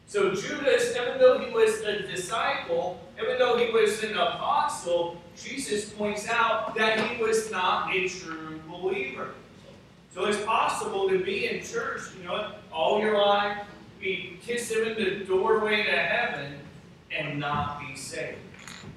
So 0.07 0.35
Judas, 0.35 0.95
even 0.97 1.19
though 1.19 1.39
he 1.39 1.53
was 1.53 1.81
a 1.81 2.03
disciple, 2.03 3.01
even 3.23 3.39
though 3.39 3.57
he 3.57 3.71
was 3.71 4.03
an 4.03 4.17
apostle, 4.17 5.21
Jesus 5.37 5.91
points 5.91 6.29
out 6.29 6.75
that 6.75 7.01
he 7.01 7.23
was 7.23 7.51
not 7.51 7.95
a 7.95 8.09
true 8.09 8.61
believer. 8.69 9.31
So 10.15 10.27
it's 10.27 10.41
possible 10.45 11.09
to 11.09 11.19
be 11.19 11.49
in 11.49 11.65
church, 11.65 12.03
you 12.17 12.23
know, 12.23 12.53
all 12.73 13.01
your 13.01 13.19
life, 13.19 13.67
be 13.99 14.39
kiss 14.41 14.71
him 14.71 14.85
in 14.85 14.95
the 14.95 15.25
doorway 15.25 15.83
to 15.83 15.91
heaven, 15.91 16.55
and 17.11 17.41
not 17.41 17.81
be 17.81 17.97
saved. 17.97 18.39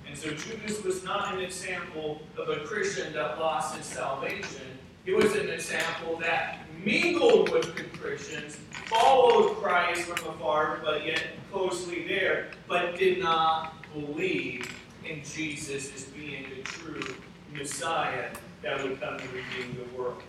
And 0.07 0.15
so 0.15 0.29
Judas 0.29 0.83
was 0.83 1.03
not 1.03 1.33
an 1.33 1.39
example 1.39 2.21
of 2.37 2.49
a 2.49 2.59
Christian 2.59 3.13
that 3.13 3.39
lost 3.39 3.75
his 3.75 3.87
salvation. 3.87 4.61
He 5.05 5.13
was 5.13 5.35
an 5.35 5.49
example 5.49 6.17
that 6.17 6.59
mingled 6.85 7.49
with 7.49 7.75
the 7.75 7.85
Christians, 7.97 8.57
followed 8.85 9.55
Christ 9.55 10.01
from 10.03 10.35
afar, 10.35 10.81
but 10.83 11.03
yet 11.03 11.23
closely 11.51 12.07
there, 12.07 12.51
but 12.67 12.95
did 12.95 13.17
not 13.23 13.73
believe 13.91 14.71
in 15.03 15.23
Jesus 15.23 15.91
as 15.95 16.03
being 16.03 16.45
the 16.55 16.61
true 16.61 17.15
Messiah 17.51 18.29
that 18.61 18.83
would 18.83 19.01
come 19.01 19.17
to 19.17 19.27
redeem 19.29 19.77
the 19.77 19.97
world. 19.97 20.21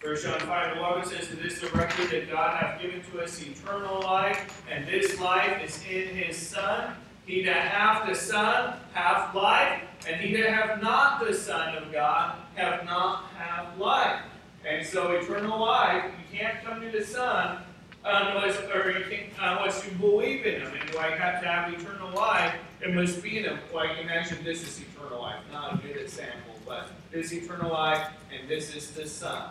First 0.00 0.24
John 0.24 0.40
5 0.40 0.78
11 0.78 1.10
says, 1.10 1.30
It 1.30 1.44
is 1.44 1.60
the 1.60 1.66
record 1.76 2.08
that 2.10 2.30
God 2.30 2.56
hath 2.56 2.80
given 2.80 3.02
to 3.12 3.20
us 3.20 3.38
eternal 3.42 4.00
life, 4.00 4.64
and 4.70 4.88
this 4.88 5.20
life 5.20 5.62
is 5.62 5.78
in 5.84 6.16
his 6.16 6.38
Son. 6.38 6.94
He 7.26 7.44
that 7.44 7.68
hath 7.68 8.08
the 8.08 8.14
Son 8.14 8.80
hath 8.94 9.34
life, 9.34 9.82
and 10.08 10.18
he 10.18 10.34
that 10.40 10.54
hath 10.54 10.82
not 10.82 11.22
the 11.22 11.34
Son 11.34 11.76
of 11.76 11.92
God 11.92 12.34
hath 12.54 12.86
not 12.86 13.26
have 13.36 13.78
life. 13.78 14.22
And 14.66 14.86
so 14.86 15.12
eternal 15.12 15.60
life, 15.60 16.04
you 16.32 16.38
can't 16.38 16.64
come 16.64 16.80
to 16.80 16.90
the 16.90 17.04
Son 17.04 17.58
unless 18.02 18.58
or 18.74 18.92
you 18.92 19.04
can 19.04 19.26
unless 19.38 19.84
you 19.84 19.92
believe 19.98 20.46
in 20.46 20.62
him. 20.62 20.72
And 20.80 20.96
I 20.96 21.14
have 21.14 21.42
to 21.42 21.46
have 21.46 21.74
eternal 21.74 22.10
life, 22.14 22.54
it 22.80 22.94
must 22.94 23.22
be 23.22 23.36
in 23.36 23.44
him. 23.44 23.58
Like 23.74 23.98
imagine 23.98 24.42
this 24.44 24.62
is 24.62 24.80
eternal 24.80 25.20
life, 25.20 25.42
not 25.52 25.74
a 25.74 25.76
good 25.86 25.98
example, 25.98 26.54
but 26.66 26.88
this 27.12 27.34
eternal 27.34 27.70
life, 27.70 28.08
and 28.32 28.48
this 28.48 28.74
is 28.74 28.92
the 28.92 29.06
Son. 29.06 29.50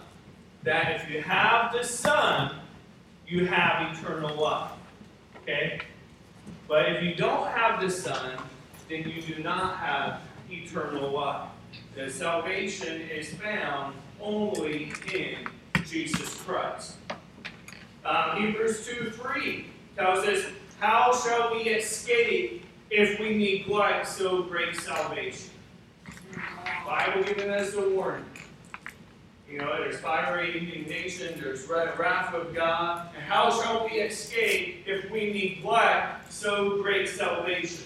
That 0.64 1.02
if 1.02 1.10
you 1.10 1.22
have 1.22 1.72
the 1.72 1.84
Son, 1.84 2.56
you 3.28 3.46
have 3.46 3.96
eternal 3.98 4.36
life. 4.36 4.72
Okay? 5.38 5.82
But 6.68 6.90
if 6.90 7.04
you 7.04 7.16
don't 7.16 7.48
have 7.48 7.82
the 7.82 7.90
Son, 7.90 8.38
then 8.90 9.10
you 9.10 9.22
do 9.22 9.42
not 9.42 9.78
have 9.78 10.22
eternal 10.50 11.12
life. 11.12 11.50
The 11.96 12.10
salvation 12.10 13.02
is 13.02 13.34
found 13.36 13.96
only 14.22 14.94
in 15.14 15.48
Jesus 15.86 16.36
Christ. 16.42 16.96
Um, 18.06 18.42
Hebrews 18.42 18.86
2 18.88 19.12
3 19.12 19.66
tells 19.96 20.26
us, 20.26 20.46
How 20.80 21.14
shall 21.16 21.54
we 21.54 21.64
escape 21.64 22.66
if 22.90 23.20
we 23.20 23.38
neglect 23.38 24.08
so 24.08 24.44
great 24.44 24.76
salvation? 24.76 25.52
Bible 26.86 27.24
giving 27.24 27.52
us 27.52 27.74
a 27.76 27.90
warning. 27.90 28.26
You 29.50 29.58
know, 29.58 29.78
there's 29.80 30.00
fiery 30.00 30.58
indignation, 30.58 31.40
there's 31.42 31.68
wrath 31.68 32.34
of 32.36 32.54
God. 32.54 33.10
And 33.16 33.24
how 33.24 33.50
shall 33.50 33.86
we 33.86 33.94
escape 33.94 34.84
if 34.86 35.10
we 35.10 35.34
neglect 35.34 36.32
so 36.32 36.82
great 36.82 37.10
salvation? 37.10 37.86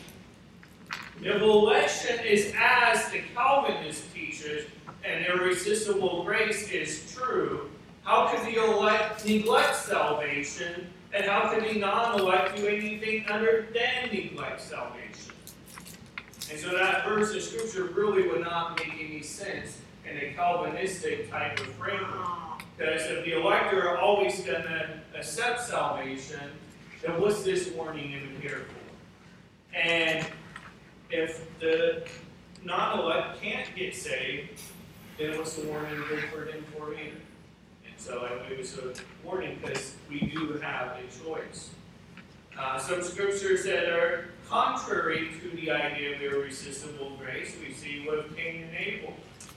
If 1.21 1.41
election 1.41 2.19
is 2.25 2.53
as 2.59 3.09
the 3.11 3.21
Calvinist 3.33 4.13
teaches, 4.13 4.65
and 5.05 5.25
irresistible 5.25 6.23
grace 6.23 6.69
is 6.69 7.13
true, 7.13 7.69
how 8.03 8.27
could 8.27 8.45
the 8.45 8.61
elect 8.61 9.25
neglect 9.25 9.75
salvation? 9.75 10.87
And 11.13 11.25
how 11.25 11.49
can 11.49 11.63
the 11.63 11.79
non-elect 11.79 12.57
do 12.57 12.67
anything 12.67 13.25
other 13.29 13.67
than 13.73 14.11
neglect 14.11 14.59
salvation? 14.59 15.31
And 16.49 16.59
so 16.59 16.75
that 16.75 17.05
verse 17.05 17.35
of 17.35 17.41
scripture 17.43 17.85
really 17.93 18.27
would 18.27 18.41
not 18.41 18.79
make 18.79 18.93
any 18.99 19.21
sense 19.21 19.77
in 20.09 20.17
a 20.17 20.33
Calvinistic 20.33 21.29
type 21.29 21.59
of 21.59 21.67
framework. 21.75 22.27
Because 22.77 23.03
if 23.03 23.25
the 23.25 23.39
elect 23.39 23.73
are 23.73 23.97
always 23.97 24.39
going 24.41 24.63
to 24.63 24.89
accept 25.15 25.61
salvation, 25.61 26.39
then 27.01 27.19
what's 27.21 27.43
this 27.43 27.71
warning 27.71 28.11
even 28.11 28.41
here 28.41 28.65
for? 28.67 29.77
And 29.77 30.25
if 31.09 31.47
the 31.59 32.05
non-elect 32.63 33.41
can't 33.41 33.67
get 33.75 33.95
saved, 33.95 34.61
then 35.17 35.37
what's 35.37 35.55
the 35.55 35.67
warning 35.67 36.03
good 36.09 36.23
for 36.31 36.45
them 36.45 36.65
for 36.75 36.93
either? 36.93 37.21
And 37.85 37.97
so 37.97 38.27
it 38.49 38.57
was 38.57 38.77
a 38.77 38.93
warning 39.23 39.59
because 39.61 39.95
we 40.09 40.21
do 40.21 40.53
have 40.63 40.97
a 40.97 41.23
choice. 41.23 41.69
Uh, 42.57 42.77
some 42.77 43.01
scriptures 43.01 43.63
that 43.65 43.89
are 43.89 44.29
contrary 44.47 45.29
to 45.41 45.55
the 45.55 45.71
idea 45.71 46.15
of 46.15 46.21
irresistible 46.21 47.17
grace, 47.17 47.55
we 47.59 47.73
see 47.73 48.05
with 48.07 48.35
Cain 48.35 48.63
and 48.63 48.75
Abel. 48.75 49.13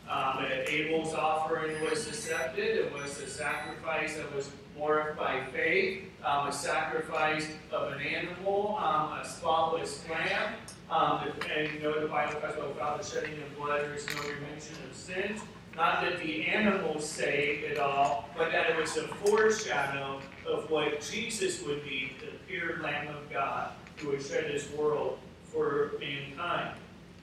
Um, 0.08 0.44
Abel's 0.68 1.14
offering 1.14 1.80
was 1.82 2.06
accepted. 2.06 2.76
It 2.76 2.92
was 2.92 3.20
a 3.20 3.28
sacrifice 3.28 4.16
that 4.16 4.34
was 4.34 4.50
more 4.78 5.16
by 5.18 5.42
faith, 5.52 6.04
um, 6.24 6.48
a 6.48 6.52
sacrifice 6.52 7.48
of 7.72 7.92
an 7.92 8.00
animal, 8.00 8.78
um, 8.78 9.18
a 9.18 9.24
spotless 9.24 10.04
lamb. 10.08 10.54
Um, 10.90 11.28
and 11.56 11.72
you 11.72 11.80
know 11.80 12.00
the 12.00 12.06
Bible 12.06 12.40
talks 12.40 12.56
about 12.56 12.74
without 12.74 13.02
the 13.02 13.08
shedding 13.08 13.42
of 13.42 13.56
blood, 13.56 13.80
there 13.80 13.94
is 13.94 14.06
no 14.14 14.22
remission 14.22 14.76
of 14.88 14.96
sins. 14.96 15.40
Not 15.74 16.02
that 16.02 16.18
the 16.20 16.46
animals 16.46 17.06
saved 17.06 17.64
it 17.64 17.78
all, 17.78 18.30
but 18.36 18.50
that 18.52 18.70
it 18.70 18.80
was 18.80 18.96
a 18.96 19.08
foreshadow 19.08 20.20
of 20.46 20.70
what 20.70 21.00
Jesus 21.00 21.62
would 21.64 21.84
be, 21.84 22.12
the 22.20 22.32
pure 22.46 22.80
Lamb 22.80 23.08
of 23.08 23.30
God, 23.30 23.72
who 23.96 24.10
would 24.10 24.24
shed 24.24 24.44
his 24.44 24.70
world 24.70 25.18
for 25.52 25.92
mankind. 26.00 26.76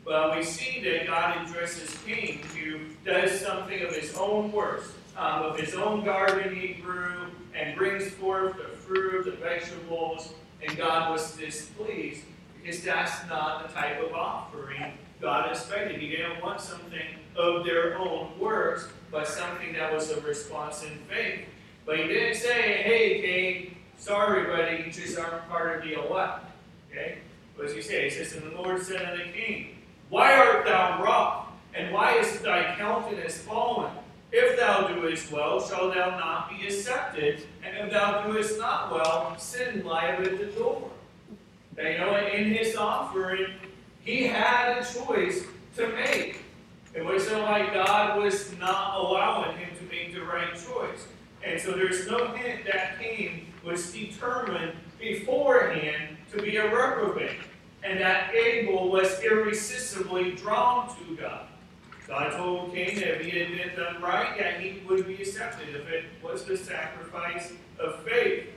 Well, 0.06 0.36
we 0.36 0.44
see 0.44 0.84
that 0.84 1.08
God 1.08 1.48
addresses 1.48 1.98
Cain, 2.06 2.42
who 2.56 2.80
does 3.06 3.40
something 3.40 3.82
of 3.84 3.96
his 3.96 4.14
own 4.18 4.52
works, 4.52 4.92
um, 5.16 5.44
of 5.44 5.58
his 5.58 5.76
own 5.76 6.04
garden 6.04 6.56
he 6.56 6.74
grew, 6.74 7.28
and 7.56 7.78
brings 7.78 8.10
forth 8.10 8.58
the 8.58 8.76
fruit, 8.78 9.26
the 9.26 9.32
vegetables, 9.32 10.34
and 10.62 10.78
God 10.78 11.12
was 11.12 11.38
displeased 11.38 12.26
because 12.62 12.84
that's 12.84 13.28
not 13.30 13.68
the 13.68 13.74
type 13.74 14.02
of 14.02 14.14
offering 14.14 14.94
God 15.22 15.50
expected. 15.50 16.02
He 16.02 16.10
didn't 16.10 16.42
want 16.44 16.60
something 16.60 17.02
of 17.38 17.64
their 17.64 17.98
own 17.98 18.38
works, 18.38 18.90
but 19.10 19.26
something 19.28 19.72
that 19.74 19.94
was 19.94 20.12
a 20.12 20.20
response 20.22 20.84
in 20.84 20.98
faith. 21.10 21.46
But 21.86 22.00
he 22.00 22.08
didn't 22.08 22.36
say, 22.36 22.84
hey, 22.84 23.22
Cain, 23.22 23.76
sorry, 23.98 24.46
buddy, 24.46 24.84
you 24.84 24.92
just 24.92 25.18
aren't 25.18 25.48
part 25.48 25.78
of 25.78 25.84
the 25.84 25.94
elect. 25.94 26.46
Okay? 26.92 27.20
What 27.56 27.68
does 27.68 27.76
he 27.76 27.82
say? 27.82 28.06
He 28.06 28.10
says, 28.10 28.34
And 28.34 28.52
the 28.52 28.56
Lord 28.62 28.82
said 28.82 29.02
unto 29.02 29.32
Cain, 29.32 29.73
Why 30.14 30.36
art 30.36 30.64
thou 30.64 31.04
wroth? 31.04 31.48
And 31.74 31.92
why 31.92 32.20
is 32.20 32.40
thy 32.42 32.76
countenance 32.78 33.40
fallen? 33.40 33.92
If 34.32 34.60
thou 34.60 34.86
doest 34.86 35.32
well, 35.32 35.60
shalt 35.60 35.96
thou 35.96 36.12
not 36.12 36.52
be 36.52 36.68
accepted, 36.68 37.48
and 37.64 37.76
if 37.76 37.92
thou 37.92 38.22
doest 38.28 38.60
not 38.60 38.92
well, 38.92 39.36
sin 39.40 39.84
lieth 39.84 40.20
at 40.20 40.38
the 40.38 40.46
door. 40.56 40.92
Now, 41.76 41.90
you 41.90 41.98
know, 41.98 42.28
in 42.28 42.54
his 42.54 42.76
offering, 42.76 43.54
he 44.02 44.28
had 44.28 44.78
a 44.78 44.86
choice 44.86 45.46
to 45.78 45.88
make. 45.88 46.44
It 46.94 47.04
wasn't 47.04 47.42
like 47.42 47.74
God 47.74 48.22
was 48.22 48.56
not 48.60 48.96
allowing 48.96 49.58
him 49.58 49.70
to 49.80 49.84
make 49.86 50.14
the 50.14 50.22
right 50.22 50.54
choice. 50.54 51.08
And 51.44 51.60
so 51.60 51.72
there's 51.72 52.08
no 52.08 52.28
hint 52.34 52.66
that 52.66 53.00
Cain 53.00 53.48
was 53.66 53.92
determined 53.92 54.74
beforehand 55.00 56.18
to 56.34 56.40
be 56.40 56.58
a 56.58 56.66
reprobate, 56.66 57.40
and 57.84 58.00
that 58.00 58.34
Abel 58.34 58.90
was 58.90 59.22
irresistibly 59.22 60.32
drawn 60.32 60.88
to 60.96 61.16
God. 61.16 61.48
God 62.08 62.34
told 62.34 62.74
Cain 62.74 62.96
that 62.96 63.22
if 63.22 63.26
he 63.26 63.40
had 63.40 63.50
been 63.50 63.76
done 63.76 64.02
right, 64.02 64.38
that 64.38 64.60
he 64.60 64.82
would 64.88 65.08
be 65.08 65.16
accepted 65.16 65.70
if 65.70 65.88
it 65.90 66.06
was 66.22 66.44
the 66.44 66.58
sacrifice 66.58 67.54
of 67.80 68.04
faith. 68.04 68.50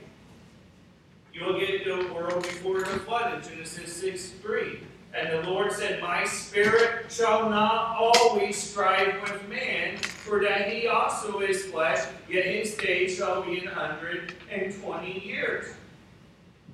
You'll 1.33 1.59
get 1.59 1.85
the 1.85 2.13
world 2.13 2.43
before 2.43 2.79
the 2.79 2.85
flood 2.85 3.33
in 3.33 3.49
Genesis 3.49 3.95
6 3.97 4.29
3. 4.41 4.79
And 5.13 5.29
the 5.31 5.49
Lord 5.49 5.71
said, 5.71 6.01
My 6.01 6.25
spirit 6.25 7.11
shall 7.11 7.49
not 7.49 7.95
always 7.97 8.57
strive 8.57 9.21
with 9.21 9.47
man, 9.47 9.97
for 9.97 10.41
that 10.41 10.71
he 10.71 10.87
also 10.87 11.39
is 11.39 11.65
flesh, 11.65 12.05
yet 12.29 12.45
his 12.45 12.75
days 12.75 13.15
shall 13.15 13.41
be 13.43 13.59
hundred 13.61 14.33
and 14.51 14.73
twenty 14.81 15.25
years. 15.25 15.73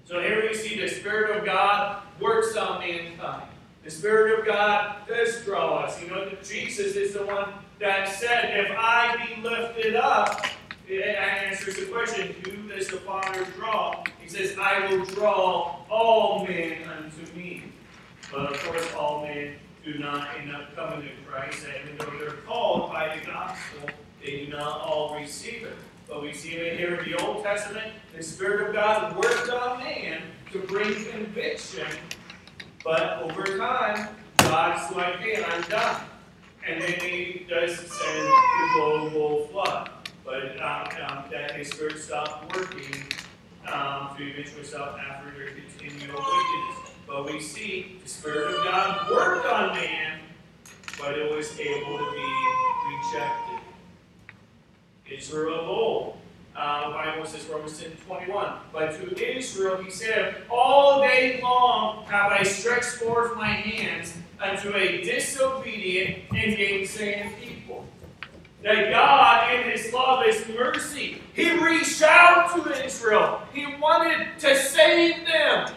So 0.05 0.19
here 0.21 0.41
we 0.41 0.53
see 0.53 0.79
the 0.79 0.87
Spirit 0.87 1.37
of 1.37 1.45
God 1.45 2.02
works 2.19 2.55
on 2.55 2.79
mankind. 2.79 3.47
The 3.83 3.91
Spirit 3.91 4.39
of 4.39 4.45
God 4.45 5.07
does 5.07 5.43
draw 5.43 5.79
us. 5.81 6.01
You 6.01 6.07
know, 6.07 6.31
Jesus 6.43 6.95
is 6.95 7.13
the 7.13 7.25
one 7.25 7.53
that 7.79 8.07
said, 8.07 8.65
If 8.65 8.71
I 8.77 9.27
be 9.27 9.41
lifted 9.41 9.95
up, 9.95 10.45
it 10.87 11.03
answers 11.03 11.75
the 11.75 11.85
question, 11.85 12.33
Who 12.45 12.69
does 12.69 12.87
the 12.87 12.97
Father 12.97 13.45
draw? 13.57 14.03
He 14.21 14.29
says, 14.29 14.55
I 14.57 14.87
will 14.87 15.05
draw 15.05 15.83
all 15.89 16.45
men 16.45 16.77
unto 16.87 17.33
me. 17.35 17.63
But 18.31 18.53
of 18.53 18.63
course, 18.63 18.93
all 18.93 19.23
men 19.23 19.55
do 19.83 19.97
not 19.99 20.29
end 20.37 20.55
up 20.55 20.73
coming 20.75 21.01
to 21.01 21.29
Christ, 21.29 21.65
and 21.65 21.73
even 21.83 21.97
though 21.97 22.17
they're 22.17 22.37
called 22.47 22.91
by 22.91 23.17
the 23.17 23.25
gospel, 23.25 23.89
they 24.23 24.45
do 24.45 24.51
not 24.51 24.81
all 24.81 25.15
receive 25.19 25.63
it. 25.63 25.75
But 26.07 26.21
we 26.21 26.33
see 26.33 26.53
it 26.53 26.77
here 26.77 26.95
in 26.95 27.11
the 27.11 27.17
Old 27.23 27.43
Testament, 27.43 27.91
the 28.15 28.23
Spirit 28.23 28.69
of 28.69 28.75
God 28.75 29.15
worked 29.15 29.49
on 29.49 29.79
man 29.79 30.21
to 30.51 30.59
bring 30.59 30.93
conviction 31.05 31.87
but 32.83 33.21
over 33.23 33.43
time, 33.57 34.09
God's 34.39 34.93
like, 34.93 35.15
hey, 35.19 35.41
I'm 35.41 35.61
done. 35.69 36.01
And 36.67 36.81
then 36.81 36.99
he 36.99 37.45
does 37.49 37.77
send 37.77 38.27
the 38.27 38.69
global 38.75 39.47
flood. 39.47 39.89
But 40.25 40.61
um, 40.61 40.87
um, 41.07 41.23
that 41.31 41.55
his 41.55 41.69
spirit 41.69 41.97
stopped 41.99 42.55
working 42.55 43.03
um, 43.71 44.15
to 44.17 44.23
eventually 44.23 44.63
stop 44.63 44.97
after 44.99 45.31
their 45.31 45.51
continual 45.51 46.15
wickedness. 46.15 46.95
But 47.07 47.31
we 47.31 47.39
see 47.41 47.99
the 48.01 48.09
Spirit 48.09 48.55
of 48.55 48.63
God 48.63 49.11
worked 49.11 49.45
on 49.45 49.75
man, 49.75 50.19
but 50.97 51.17
it 51.17 51.33
was 51.33 51.57
able 51.59 51.97
to 51.97 52.11
be 52.11 52.33
rejected. 52.89 53.52
Israel 55.17 55.59
of 55.59 55.67
old 55.67 56.17
uh, 56.55 56.87
the 56.87 56.93
Bible 56.93 57.25
says, 57.25 57.45
Romans 57.47 57.79
10 57.79 57.91
21. 58.05 58.53
But 58.71 58.91
to 58.93 59.37
Israel 59.37 59.81
he 59.81 59.89
said, 59.89 60.43
All 60.49 61.01
day 61.01 61.39
long 61.41 62.05
have 62.05 62.31
I 62.31 62.43
stretched 62.43 62.97
forth 62.97 63.35
my 63.35 63.47
hands 63.47 64.13
unto 64.39 64.73
a 64.75 65.01
disobedient 65.01 66.19
and 66.31 66.55
gainsaying 66.55 67.33
people. 67.41 67.85
That 68.61 68.91
God, 68.91 69.51
in 69.53 69.71
his 69.71 69.91
love, 69.91 70.25
his 70.25 70.47
mercy, 70.47 71.21
he 71.33 71.51
reached 71.51 72.01
out 72.01 72.53
to 72.55 72.85
Israel. 72.85 73.41
He 73.51 73.65
wanted 73.81 74.27
to 74.39 74.55
save 74.55 75.25
them. 75.25 75.73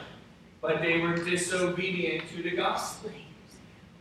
But 0.60 0.82
they 0.82 1.00
were 1.00 1.16
disobedient 1.16 2.28
to 2.30 2.42
the 2.42 2.50
gospel. 2.50 3.10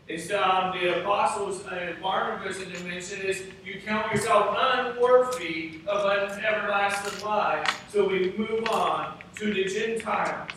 It's 0.08 0.32
um, 0.32 0.72
the 0.78 1.02
apostles, 1.02 1.66
uh, 1.66 1.96
Barnabas, 2.00 2.62
and 2.62 2.72
mention 2.88 3.22
is 3.22 3.42
you 3.66 3.82
count 3.84 4.12
yourself 4.12 4.56
unworthy 4.56 5.80
of 5.88 6.06
an 6.06 6.46
everlasting 6.46 7.26
life. 7.26 7.86
So 7.92 8.08
we 8.08 8.32
move 8.38 8.70
on 8.70 9.18
to 9.38 9.52
the 9.52 9.64
Gentiles. 9.64 10.52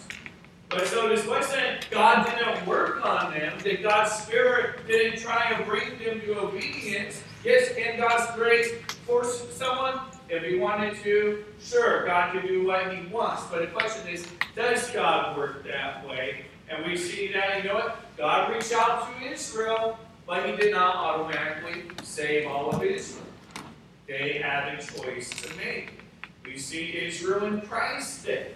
But 0.69 0.87
so 0.87 1.09
this 1.09 1.26
wasn't 1.26 1.90
God 1.90 2.26
didn't 2.26 2.67
work 2.67 3.02
on 3.07 3.33
them, 3.33 3.59
that 3.64 3.83
God's 3.83 4.12
Spirit 4.12 4.87
didn't 4.87 5.19
try 5.19 5.53
and 5.53 5.64
bring 5.64 5.96
them 5.99 6.20
to 6.20 6.40
obedience. 6.40 7.22
Yes, 7.42 7.75
can 7.75 7.99
God's 7.99 8.31
grace 8.37 8.75
force 9.07 9.46
someone? 9.57 9.99
If 10.29 10.42
he 10.42 10.59
wanted 10.59 11.03
to, 11.05 11.42
sure, 11.59 12.05
God 12.05 12.35
can 12.35 12.46
do 12.46 12.66
what 12.66 12.94
he 12.94 13.07
wants. 13.07 13.44
But 13.51 13.61
the 13.61 13.68
question 13.68 14.09
is, 14.09 14.29
does 14.55 14.90
God 14.90 15.38
work 15.38 15.64
that 15.64 16.07
way? 16.07 16.44
And 16.70 16.87
we 16.87 16.96
see 16.96 17.33
that, 17.33 17.62
you 17.62 17.68
know 17.68 17.76
what? 17.76 18.16
God 18.16 18.52
reached 18.52 18.72
out 18.72 19.09
to 19.09 19.24
Israel, 19.26 19.98
but 20.26 20.46
he 20.46 20.57
did 20.57 20.72
not 20.72 20.96
automatically 20.96 21.85
save 22.02 22.46
all 22.46 22.70
of 22.70 22.83
Israel. 22.83 23.24
They 24.07 24.40
had 24.42 24.74
a 24.74 24.83
choice 24.83 25.31
to 25.31 25.57
make. 25.57 26.00
We 26.44 26.59
see 26.59 26.96
Israel 26.96 27.46
in 27.46 27.61
Christ's 27.62 28.24
day. 28.24 28.52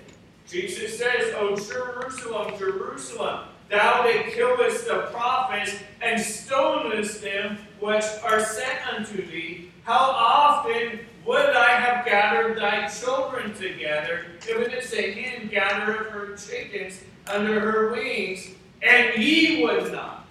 Jesus 0.49 0.99
says, 0.99 1.33
O 1.37 1.57
Jerusalem, 1.57 2.59
Jerusalem, 2.59 3.49
thou 3.71 4.03
that 4.03 4.27
killest 4.33 4.87
the 4.87 5.09
prophets 5.13 5.77
and 6.03 6.21
stonest 6.21 7.23
them 7.23 7.59
which 7.81 8.05
are 8.23 8.41
sent 8.45 8.95
unto 8.95 9.27
thee, 9.27 9.71
how 9.85 9.95
often 9.95 11.01
would 11.25 11.51
I 11.51 11.71
have 11.71 12.05
gathered 12.05 12.59
thy 12.59 12.89
children 12.89 13.55
together, 13.55 14.27
even 14.49 14.71
as 14.73 14.93
a 14.93 15.13
hen 15.13 15.49
gathereth 15.49 16.09
her 16.09 16.37
chickens 16.37 17.01
under 17.33 17.59
her 17.61 17.93
wings, 17.93 18.49
and 18.83 19.17
ye 19.23 19.65
would 19.65 19.91
not. 19.91 20.27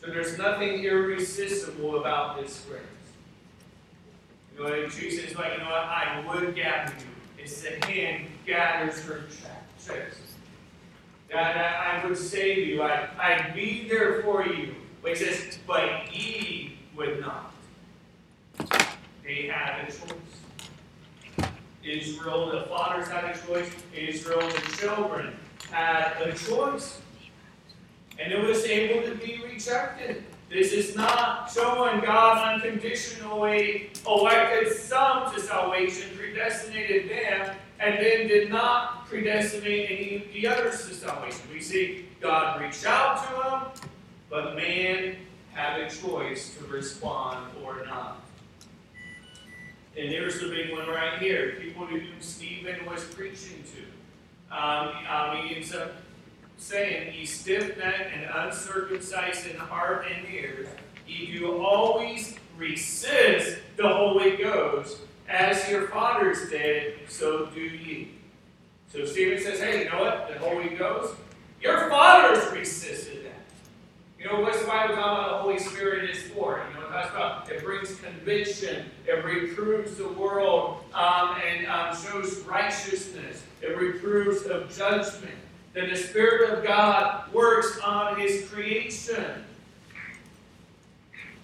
So 0.00 0.06
there's 0.06 0.38
nothing 0.38 0.84
irresistible 0.84 1.98
about 1.98 2.40
this 2.40 2.64
grace. 2.68 2.82
You 4.56 4.64
know, 4.64 4.88
Jesus 4.88 5.32
is 5.32 5.36
like, 5.36 5.52
you 5.52 5.58
know 5.58 5.70
what, 5.70 5.84
I 5.84 6.24
would 6.26 6.54
gather 6.54 6.94
you. 6.98 7.42
It's 7.42 7.60
the 7.60 7.84
hand 7.86 8.26
gathers 8.46 9.02
her 9.02 9.24
chicks. 9.84 10.16
That 11.30 11.56
I 11.56 12.06
would 12.06 12.16
save 12.16 12.66
you. 12.68 12.82
I, 12.82 13.08
I'd 13.18 13.54
be 13.54 13.86
there 13.88 14.22
for 14.22 14.46
you. 14.46 14.74
But 15.02 15.10
he 15.10 15.16
says, 15.16 15.58
but 15.66 16.14
ye 16.14 16.78
would 16.96 17.20
not. 17.20 17.52
They 19.24 19.48
had 19.52 19.86
a 19.86 19.92
choice. 19.92 21.50
Israel, 21.82 22.50
the 22.50 22.62
fathers 22.62 23.08
had 23.08 23.24
a 23.24 23.38
choice. 23.46 23.70
Israel, 23.94 24.48
the 24.48 24.76
children 24.76 25.36
had 25.70 26.20
a 26.22 26.32
choice. 26.34 27.00
And 28.18 28.32
it 28.32 28.40
was 28.40 28.64
able 28.64 29.08
to 29.08 29.14
be 29.16 29.40
rejected. 29.44 30.24
This 30.48 30.72
is 30.72 30.94
not 30.94 31.50
showing 31.52 32.00
God 32.00 32.54
unconditionally 32.54 33.90
elected 34.06 34.72
some 34.76 35.34
to 35.34 35.40
salvation, 35.40 36.16
predestinated 36.16 37.10
them, 37.10 37.56
and 37.80 37.98
then 37.98 38.28
did 38.28 38.48
not 38.48 39.06
predestinate 39.06 39.90
any 39.90 40.16
of 40.16 40.32
the 40.32 40.46
others 40.46 40.88
to 40.88 40.94
salvation. 40.94 41.42
We 41.52 41.60
see 41.60 42.06
God 42.20 42.60
reached 42.60 42.86
out 42.86 43.26
to 43.26 43.82
them, 43.82 43.90
but 44.30 44.54
man 44.54 45.16
had 45.52 45.80
a 45.80 45.90
choice 45.90 46.54
to 46.56 46.64
respond 46.66 47.50
or 47.64 47.84
not. 47.84 48.22
And 49.96 50.08
here's 50.08 50.40
the 50.40 50.48
big 50.48 50.70
one 50.72 50.86
right 50.88 51.18
here. 51.18 51.56
People 51.60 51.86
who 51.86 52.00
Stephen 52.20 52.84
was 52.86 53.04
preaching 53.04 53.64
to. 53.74 53.95
Um, 54.50 54.92
um, 55.10 55.36
he 55.38 55.56
ends 55.56 55.74
up 55.74 55.92
saying, 56.56 57.14
Ye 57.14 57.26
stiff 57.26 57.76
necked 57.78 58.12
and 58.14 58.28
uncircumcised 58.34 59.46
in 59.46 59.56
heart 59.56 60.06
and 60.10 60.26
ears, 60.32 60.68
ye 61.06 61.38
do 61.38 61.56
always 61.58 62.36
resist 62.56 63.58
the 63.76 63.88
Holy 63.88 64.36
Ghost, 64.36 64.98
as 65.28 65.68
your 65.68 65.88
fathers 65.88 66.48
did, 66.48 66.94
so 67.08 67.46
do 67.46 67.60
ye. 67.60 68.12
So 68.92 69.04
Stephen 69.04 69.42
says, 69.42 69.60
Hey, 69.60 69.84
you 69.84 69.90
know 69.90 70.00
what? 70.00 70.28
The 70.28 70.38
Holy 70.38 70.70
Ghost? 70.70 71.14
Your 71.60 71.88
fathers 71.90 72.52
resisted 72.52 73.24
that. 73.24 73.42
You 74.18 74.26
know, 74.26 74.40
what's 74.40 74.60
the 74.60 74.66
Bible 74.66 74.94
talking 74.94 75.18
about 75.18 75.30
the 75.30 75.42
Holy 75.42 75.58
Spirit 75.58 76.10
is 76.10 76.22
for? 76.30 76.62
It 77.50 77.62
brings 77.62 77.94
conviction, 78.00 78.86
it 79.06 79.24
reproves 79.24 79.96
the 79.96 80.08
world, 80.08 80.84
um, 80.94 81.36
and 81.46 81.66
um, 81.66 81.94
shows 81.94 82.40
righteousness, 82.40 83.42
it 83.60 83.76
reproves 83.76 84.44
of 84.46 84.74
judgment 84.74 85.34
that 85.74 85.90
the 85.90 85.96
Spirit 85.96 86.50
of 86.50 86.64
God 86.64 87.30
works 87.34 87.78
on 87.84 88.18
His 88.18 88.48
creation. 88.48 89.44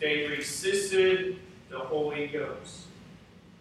They 0.01 0.27
resisted 0.27 1.39
the 1.69 1.79
Holy 1.79 2.29
Ghost. 2.29 2.87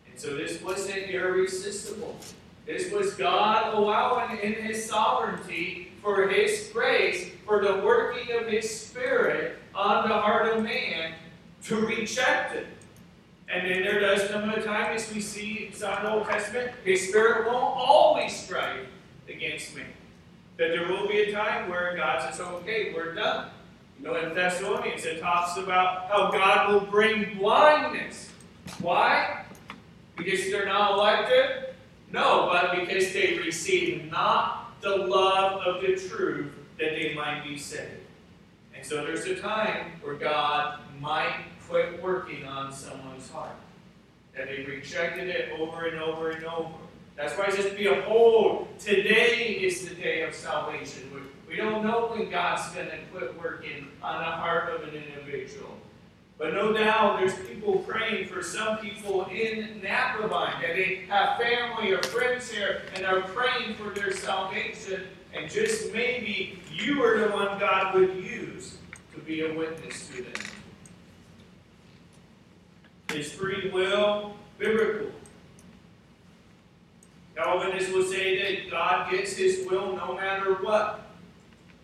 And 0.09 0.17
so 0.17 0.37
this 0.37 0.61
wasn't 0.61 1.09
irresistible. 1.09 2.15
This 2.65 2.89
was 2.91 3.15
God 3.15 3.73
allowing 3.73 4.39
in 4.39 4.53
His 4.53 4.85
sovereignty 4.85 5.91
for 6.01 6.27
His 6.29 6.69
grace, 6.71 7.31
for 7.45 7.61
the 7.61 7.81
working 7.85 8.33
of 8.37 8.47
His 8.47 8.69
Spirit 8.69 9.57
on 9.75 10.07
the 10.07 10.15
heart 10.15 10.47
of 10.47 10.63
man 10.63 11.13
to 11.65 11.75
reject 11.75 12.55
it. 12.55 12.67
And 13.49 13.69
then 13.69 13.83
there 13.83 13.99
does 13.99 14.29
come 14.29 14.49
a 14.49 14.61
time, 14.61 14.95
as 14.95 15.13
we 15.13 15.19
see 15.19 15.69
in 15.71 15.79
the 15.79 16.11
Old 16.11 16.25
Testament, 16.25 16.71
His 16.85 17.09
Spirit 17.09 17.47
won't 17.47 17.75
always 17.75 18.35
strive 18.35 18.87
against 19.27 19.75
me 19.75 19.83
that 20.61 20.69
there 20.69 20.87
will 20.87 21.07
be 21.07 21.21
a 21.21 21.31
time 21.31 21.69
where 21.69 21.95
God 21.95 22.21
says, 22.21 22.39
okay, 22.39 22.93
we're 22.93 23.15
done. 23.15 23.49
You 23.97 24.05
know, 24.05 24.15
in 24.15 24.35
Thessalonians, 24.35 25.05
it 25.05 25.19
talks 25.19 25.57
about 25.57 26.07
how 26.07 26.29
God 26.29 26.71
will 26.71 26.91
bring 26.91 27.39
blindness. 27.39 28.29
Why? 28.79 29.43
Because 30.15 30.51
they're 30.51 30.67
not 30.67 30.91
elected? 30.91 31.73
No, 32.11 32.47
but 32.51 32.79
because 32.79 33.11
they 33.11 33.39
received 33.39 34.11
not 34.11 34.79
the 34.81 34.95
love 34.95 35.61
of 35.61 35.81
the 35.81 35.95
truth 35.95 36.51
that 36.79 36.91
they 36.91 37.15
might 37.15 37.43
be 37.43 37.57
saved. 37.57 37.89
And 38.75 38.85
so 38.85 39.03
there's 39.03 39.25
a 39.25 39.35
time 39.35 39.93
where 40.01 40.13
God 40.15 40.79
might 40.99 41.45
quit 41.71 42.03
working 42.03 42.45
on 42.45 42.71
someone's 42.73 43.29
heart. 43.29 43.55
That 44.35 44.47
they 44.47 44.63
rejected 44.63 45.29
it 45.29 45.57
over 45.57 45.87
and 45.87 45.99
over 45.99 46.31
and 46.31 46.43
over. 46.45 46.73
That's 47.15 47.33
why 47.37 47.45
it 47.45 47.53
says, 47.53 47.73
Behold, 47.73 48.67
today 48.77 49.57
is 49.61 49.87
the 49.87 49.95
day 49.95 50.23
of 50.23 50.35
salvation. 50.35 51.09
We 51.47 51.55
don't 51.55 51.83
know 51.83 52.07
when 52.07 52.29
God's 52.29 52.67
going 52.75 52.87
to 52.87 52.97
quit 53.11 53.41
working 53.41 53.87
on 54.03 54.19
the 54.19 54.31
heart 54.31 54.73
of 54.73 54.87
an 54.87 54.95
individual. 54.95 55.77
But 56.37 56.53
no 56.53 56.73
doubt 56.73 57.19
there's 57.19 57.37
people 57.47 57.79
praying 57.79 58.27
for 58.27 58.41
some 58.41 58.77
people 58.77 59.25
in 59.25 59.81
Napavine 59.81 60.61
that 60.61 60.75
they 60.75 61.03
have 61.07 61.37
family 61.37 61.91
or 61.91 62.01
friends 62.03 62.49
here 62.49 62.81
and 62.95 63.05
are 63.05 63.21
praying 63.21 63.75
for 63.75 63.91
their 63.91 64.11
salvation. 64.11 65.03
And 65.33 65.49
just 65.49 65.93
maybe 65.93 66.59
you 66.73 67.03
are 67.03 67.19
the 67.19 67.29
one 67.29 67.59
God 67.59 67.95
would 67.95 68.15
use 68.15 68.77
to 69.13 69.19
be 69.19 69.41
a 69.41 69.53
witness 69.53 70.07
to 70.07 70.23
them. 70.23 70.33
Is 73.15 73.33
free 73.33 73.69
will 73.71 74.35
biblical? 74.57 75.11
Calvinists 77.35 77.91
will 77.91 78.05
say 78.05 78.55
that 78.55 78.71
God 78.71 79.11
gets 79.11 79.33
his 79.33 79.67
will 79.69 79.95
no 79.97 80.15
matter 80.15 80.53
what. 80.55 81.07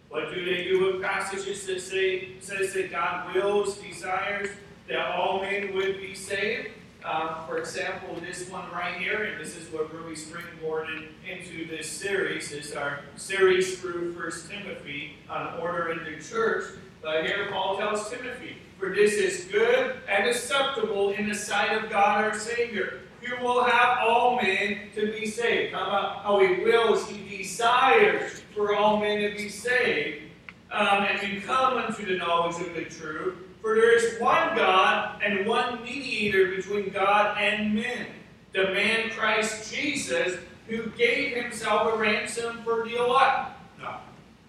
What 0.09 0.33
do 0.33 0.45
they 0.45 0.63
do 0.63 0.85
with 0.85 1.01
passages 1.01 1.65
that 1.67 1.81
say 1.81 2.39
says 2.39 2.73
that 2.73 2.91
God 2.91 3.35
wills, 3.35 3.77
desires 3.77 4.49
that 4.87 5.15
all 5.15 5.41
men 5.41 5.73
would 5.75 5.99
be 5.99 6.15
saved? 6.15 6.69
Um, 7.03 7.35
for 7.45 7.57
example, 7.57 8.15
this 8.21 8.49
one 8.49 8.69
right 8.71 8.95
here, 8.95 9.23
and 9.23 9.39
this 9.39 9.55
is 9.57 9.71
what 9.71 9.93
really 9.93 10.15
springboarded 10.15 11.07
into 11.27 11.67
this 11.67 11.89
series, 11.89 12.51
is 12.51 12.73
our 12.73 13.01
series 13.15 13.79
through 13.79 14.13
First 14.13 14.49
Timothy 14.49 15.13
on 15.29 15.59
order 15.59 15.91
in 15.91 16.03
the 16.03 16.23
church. 16.23 16.65
But 17.01 17.25
here 17.25 17.47
Paul 17.51 17.77
tells 17.77 18.09
Timothy, 18.09 18.57
For 18.79 18.93
this 18.93 19.13
is 19.13 19.45
good 19.45 19.95
and 20.07 20.27
acceptable 20.27 21.09
in 21.09 21.27
the 21.27 21.35
sight 21.35 21.83
of 21.83 21.89
God 21.89 22.23
our 22.23 22.37
Savior, 22.37 22.99
who 23.21 23.43
will 23.43 23.63
have 23.63 23.97
all 24.05 24.35
men 24.35 24.89
to 24.93 25.11
be 25.11 25.25
saved. 25.25 25.73
How 25.73 25.87
about 25.87 26.23
how 26.23 26.39
he 26.39 26.63
wills, 26.63 27.09
he 27.09 27.37
desires 27.37 28.43
for 28.53 28.75
all 28.75 28.99
men 28.99 29.29
to 29.29 29.35
be 29.35 29.49
saved, 29.49 30.31
um, 30.71 31.03
and 31.03 31.19
to 31.21 31.41
come 31.41 31.77
unto 31.77 32.05
the 32.05 32.17
knowledge 32.17 32.61
of 32.67 32.75
the 32.75 32.85
truth. 32.85 33.35
For 33.61 33.75
there 33.75 33.97
is 33.97 34.19
one 34.21 34.55
God 34.55 35.21
and 35.23 35.47
one 35.47 35.83
mediator 35.83 36.55
between 36.55 36.89
God 36.89 37.37
and 37.39 37.73
men, 37.73 38.05
the 38.53 38.65
man 38.65 39.09
Christ 39.09 39.73
Jesus, 39.73 40.37
who 40.67 40.87
gave 40.91 41.35
himself 41.35 41.93
a 41.93 41.97
ransom 41.97 42.61
for 42.63 42.87
the 42.87 42.95
elect. 42.95 43.51
No, 43.79 43.95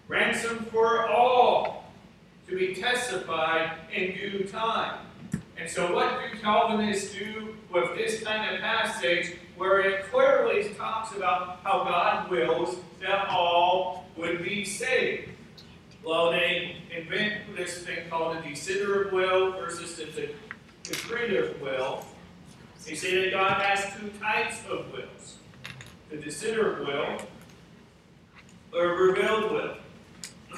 ransom 0.07 0.67
for 0.71 1.09
all, 1.09 1.88
to 2.48 2.56
be 2.56 2.74
testified 2.74 3.72
in 3.92 4.14
due 4.14 4.44
time. 4.44 4.98
And 5.56 5.68
so, 5.68 5.92
what 5.94 6.20
do 6.32 6.38
Calvinists 6.38 7.14
do 7.14 7.56
with 7.72 7.96
this 7.96 8.22
kind 8.22 8.54
of 8.54 8.61
passage 8.61 9.37
where 9.56 9.80
it 9.80 10.04
clearly 10.11 10.72
talks 10.74 11.14
about 11.16 11.61
how 11.64 11.84
God 11.84 12.30
wills 12.30 12.76
that 13.00 13.28
all 13.28 14.06
would 14.16 14.42
be 14.42 14.64
saved. 14.64 15.30
Well, 16.04 16.30
they 16.30 16.76
invent 16.96 17.56
this 17.56 17.84
thing 17.84 18.08
called 18.08 18.38
the 18.38 18.48
desiderative 18.48 19.12
will 19.12 19.52
versus 19.52 19.96
the 19.96 20.30
decretive 20.84 21.61
will. 21.61 22.04
They 22.87 22.94
say 22.94 23.24
that 23.24 23.32
God 23.32 23.61
has 23.61 23.94
two 23.96 24.08
types 24.20 24.61
of 24.70 24.90
wills 24.92 25.37
the 26.08 26.16
desiderative 26.16 26.87
will 26.87 27.18
or 28.72 28.94
revealed 28.94 29.52
will. 29.52 29.74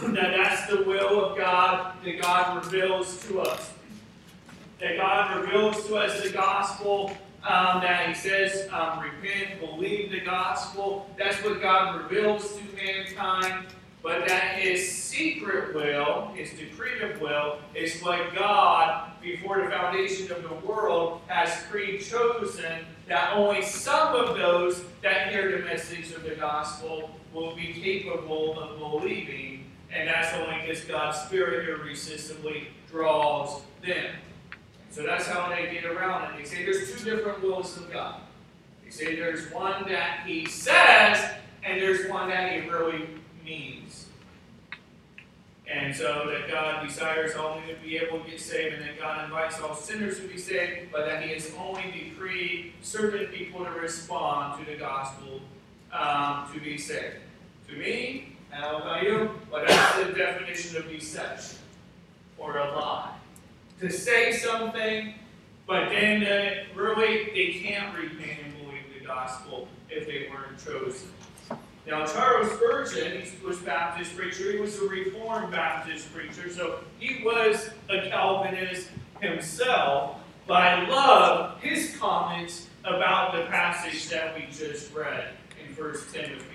Now, 0.03 0.12
that's 0.12 0.66
the 0.70 0.83
will 0.85 1.24
of 1.24 1.37
God 1.37 1.94
that 2.05 2.22
God 2.22 2.64
reveals 2.64 3.20
to 3.26 3.40
us. 3.40 3.72
That 4.81 4.96
God 4.96 5.40
reveals 5.40 5.87
to 5.87 5.96
us 5.96 6.22
the 6.22 6.31
gospel 6.31 7.12
um, 7.42 7.81
that 7.81 8.09
he 8.09 8.14
says, 8.14 8.68
um, 8.70 9.00
repent, 9.00 9.61
believe 9.61 10.11
the 10.11 10.20
gospel. 10.20 11.09
That's 11.18 11.42
what 11.42 11.61
God 11.61 12.03
reveals 12.03 12.57
to 12.57 12.62
mankind. 12.74 13.66
But 14.03 14.26
that 14.29 14.57
his 14.57 14.90
secret 14.90 15.74
will, 15.74 16.29
his 16.35 16.50
decretive 16.50 17.20
will, 17.20 17.59
is 17.74 18.00
what 18.00 18.35
God, 18.35 19.12
before 19.20 19.62
the 19.62 19.68
foundation 19.68 20.33
of 20.33 20.42
the 20.42 20.55
world, 20.66 21.20
has 21.26 21.62
pre-chosen 21.70 22.87
that 23.09 23.35
only 23.35 23.62
some 23.62 24.14
of 24.14 24.37
those 24.37 24.85
that 25.03 25.31
hear 25.31 25.59
the 25.59 25.64
message 25.64 26.12
of 26.12 26.22
the 26.22 26.35
gospel 26.37 27.11
will 27.35 27.55
be 27.55 27.74
capable 27.74 28.59
of 28.59 28.79
believing. 28.79 29.60
And 29.92 30.09
that's 30.09 30.35
only 30.35 30.61
because 30.62 30.85
God's 30.85 31.18
Spirit 31.18 31.68
irresistibly 31.68 32.68
draws 32.90 33.62
them. 33.83 34.14
So 34.90 35.03
that's 35.05 35.26
how 35.26 35.48
they 35.48 35.70
get 35.72 35.85
around 35.85 36.35
it. 36.35 36.38
They 36.38 36.44
say 36.44 36.64
there's 36.64 36.90
two 36.92 37.05
different 37.05 37.42
wills 37.42 37.76
of 37.76 37.92
God. 37.92 38.20
They 38.85 38.90
say 38.90 39.16
there's 39.16 39.50
one 39.53 39.88
that 39.88 40.26
He 40.26 40.46
says, 40.46 41.18
and 41.64 41.81
there's 41.81 42.09
one 42.09 42.29
that 42.29 42.53
He 42.53 42.68
really 42.68 43.09
means. 43.44 44.07
And 45.72 45.94
so 45.94 46.29
that 46.33 46.50
God 46.50 46.87
desires 46.87 47.37
only 47.37 47.72
to 47.72 47.81
be 47.81 47.96
able 47.96 48.24
to 48.24 48.31
get 48.31 48.40
saved, 48.40 48.74
and 48.74 48.85
that 48.85 48.98
God 48.98 49.24
invites 49.24 49.61
all 49.61 49.76
sinners 49.76 50.18
to 50.18 50.26
be 50.26 50.37
saved, 50.37 50.90
but 50.90 51.07
that 51.07 51.22
He 51.22 51.33
has 51.33 51.53
only 51.57 51.85
decreed 51.92 52.72
certain 52.83 53.26
people 53.26 53.64
to 53.64 53.70
respond 53.70 54.64
to 54.64 54.70
the 54.70 54.76
gospel 54.76 55.40
um, 55.92 56.48
to 56.53 56.61
be 56.61 56.76
saved. 56.76 57.18
To 57.68 57.76
me, 57.76 58.37
how 58.51 58.79
about 58.79 59.03
you? 59.03 59.31
Well, 59.51 59.65
that's 59.67 59.97
the 60.05 60.13
definition 60.13 60.77
of 60.77 60.89
deception 60.89 61.59
or 62.39 62.59
a 62.59 62.71
lie 62.73 63.13
to 63.81 63.91
say 63.91 64.33
something, 64.33 65.15
but 65.67 65.89
then 65.89 66.23
uh, 66.23 66.79
really 66.79 67.31
they 67.35 67.59
can't 67.63 67.97
repent 67.97 68.41
and 68.45 68.55
believe 68.59 68.85
the 68.99 69.05
gospel 69.07 69.69
if 69.89 70.07
they 70.07 70.29
weren't 70.31 70.59
chosen. 70.59 71.09
Now, 71.87 72.07
Charles 72.07 72.53
Spurgeon, 72.53 73.23
was 73.45 73.59
Baptist 73.59 74.15
preacher. 74.17 74.53
He 74.53 74.59
was 74.59 74.79
a 74.79 74.87
Reformed 74.87 75.51
Baptist 75.51 76.13
preacher, 76.15 76.51
so 76.51 76.81
he 76.99 77.25
was 77.25 77.71
a 77.89 78.09
Calvinist 78.09 78.91
himself. 79.21 80.17
But 80.47 80.63
I 80.63 80.89
love 80.89 81.61
his 81.61 81.97
comments 81.97 82.69
about 82.85 83.35
the 83.35 83.43
passage 83.47 84.09
that 84.11 84.35
we 84.35 84.47
just 84.53 84.95
read 84.95 85.31
in 85.59 85.75
1 85.75 85.95
Timothy. 86.13 86.50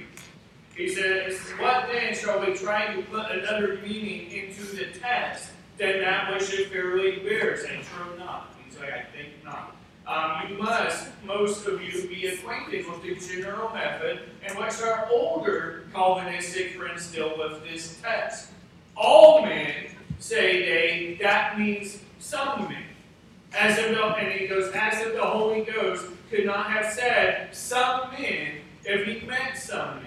He 0.75 0.89
says, 0.89 1.39
What 1.57 1.87
then 1.91 2.13
shall 2.13 2.45
we 2.45 2.53
try 2.53 2.93
to 2.93 3.01
put 3.03 3.31
another 3.31 3.79
meaning 3.81 4.29
into 4.29 4.63
the 4.75 4.87
text 4.99 5.51
than 5.77 6.01
that 6.01 6.33
which 6.33 6.53
it 6.53 6.69
fairly 6.69 7.19
bears, 7.19 7.63
and 7.63 7.83
true 7.83 8.17
not. 8.17 8.53
He's 8.65 8.77
like, 8.79 8.91
I 8.91 9.03
think 9.15 9.43
not. 9.43 9.75
Um, 10.07 10.51
you 10.51 10.57
must, 10.61 11.09
most 11.25 11.65
of 11.65 11.81
you, 11.81 12.07
be 12.07 12.27
acquainted 12.27 12.85
with 12.87 13.01
the 13.01 13.15
general 13.15 13.73
method 13.73 14.29
in 14.47 14.55
which 14.55 14.81
our 14.81 15.07
older 15.11 15.85
Calvinistic 15.93 16.75
friends 16.75 17.11
deal 17.11 17.35
with 17.37 17.63
this 17.63 17.99
text. 18.01 18.51
All 18.95 19.41
men, 19.41 19.87
say 20.19 20.65
they, 20.65 21.17
that 21.21 21.57
means 21.57 21.99
some 22.19 22.69
men. 22.69 22.83
As 23.57 23.77
if 23.79 23.95
the, 23.95 24.03
and 24.03 24.39
he 24.39 24.47
goes, 24.47 24.71
as 24.73 25.01
if 25.01 25.15
the 25.15 25.23
Holy 25.23 25.63
Ghost 25.63 26.05
could 26.29 26.45
not 26.45 26.69
have 26.69 26.91
said 26.93 27.55
some 27.55 28.11
men 28.11 28.57
if 28.83 29.07
he 29.07 29.25
meant 29.25 29.57
some 29.57 29.95
men. 29.95 30.04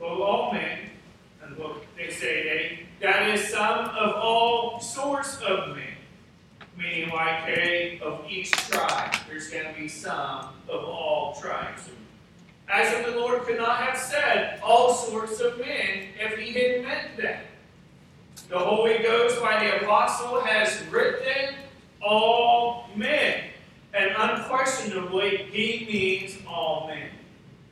Well, 0.00 0.22
all 0.22 0.52
men, 0.52 0.78
and 1.42 1.56
they 1.94 2.10
say 2.10 2.42
they, 2.42 2.86
that 3.06 3.28
is 3.28 3.48
some 3.48 3.90
of 3.90 4.14
all 4.16 4.80
sorts 4.80 5.36
of 5.42 5.76
men, 5.76 5.94
meaning 6.74 7.10
like 7.10 7.46
a 7.46 8.00
of 8.00 8.24
each 8.26 8.50
tribe. 8.50 9.14
There's 9.28 9.50
going 9.50 9.74
to 9.74 9.78
be 9.78 9.88
some 9.88 10.54
of 10.70 10.84
all 10.84 11.38
tribes. 11.38 11.90
As 12.66 12.92
if 12.94 13.12
the 13.12 13.20
Lord 13.20 13.42
could 13.42 13.58
not 13.58 13.76
have 13.78 13.98
said 13.98 14.60
all 14.62 14.94
sorts 14.94 15.38
of 15.40 15.58
men 15.58 16.06
if 16.18 16.38
he 16.38 16.52
had 16.52 16.82
meant 16.82 17.16
that. 17.18 17.44
The 18.48 18.58
Holy 18.58 18.98
Ghost 18.98 19.42
by 19.42 19.62
the 19.62 19.82
apostle 19.82 20.40
has 20.40 20.82
written 20.90 21.56
all 22.00 22.88
men. 22.96 23.44
And 23.92 24.12
unquestionably, 24.16 25.48
he 25.52 25.84
means 25.86 26.38
all 26.48 26.86
men. 26.86 27.10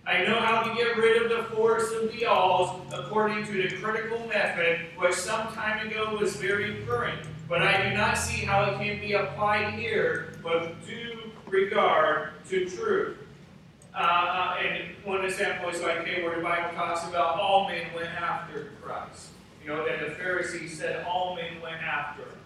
I 0.09 0.25
know 0.25 0.40
how 0.40 0.62
to 0.62 0.75
get 0.75 0.97
rid 0.97 1.23
of 1.23 1.29
the 1.29 1.55
force 1.55 1.92
of 1.92 2.11
the 2.11 2.25
alls 2.25 2.81
according 2.94 3.44
to 3.44 3.53
the 3.53 3.77
critical 3.77 4.27
method, 4.27 4.81
which 4.97 5.12
some 5.12 5.53
time 5.53 5.87
ago 5.87 6.16
was 6.18 6.35
very 6.37 6.83
current. 6.87 7.29
But 7.47 7.61
I 7.61 7.87
do 7.87 7.94
not 7.94 8.16
see 8.16 8.47
how 8.47 8.64
it 8.64 8.79
can 8.79 9.01
be 9.01 9.12
applied 9.12 9.75
here 9.75 10.33
with 10.42 10.73
due 10.87 11.31
regard 11.47 12.31
to 12.49 12.71
truth. 12.71 13.18
Uh, 13.94 13.99
uh 13.99 14.57
and 14.62 14.94
one 15.05 15.27
example 15.27 15.68
is 15.68 15.83
like 15.83 15.99
okay, 15.99 16.23
where 16.23 16.37
the 16.37 16.42
Bible 16.42 16.75
talks 16.75 17.07
about 17.07 17.38
all 17.38 17.68
men 17.68 17.88
went 17.94 18.09
after 18.09 18.73
Christ. 18.81 19.29
You 19.62 19.68
know, 19.68 19.87
that 19.87 20.09
the 20.09 20.14
Pharisees 20.14 20.79
said 20.79 21.05
all 21.05 21.37
men 21.37 21.61
went 21.61 21.83
after 21.83 22.23
him. 22.23 22.38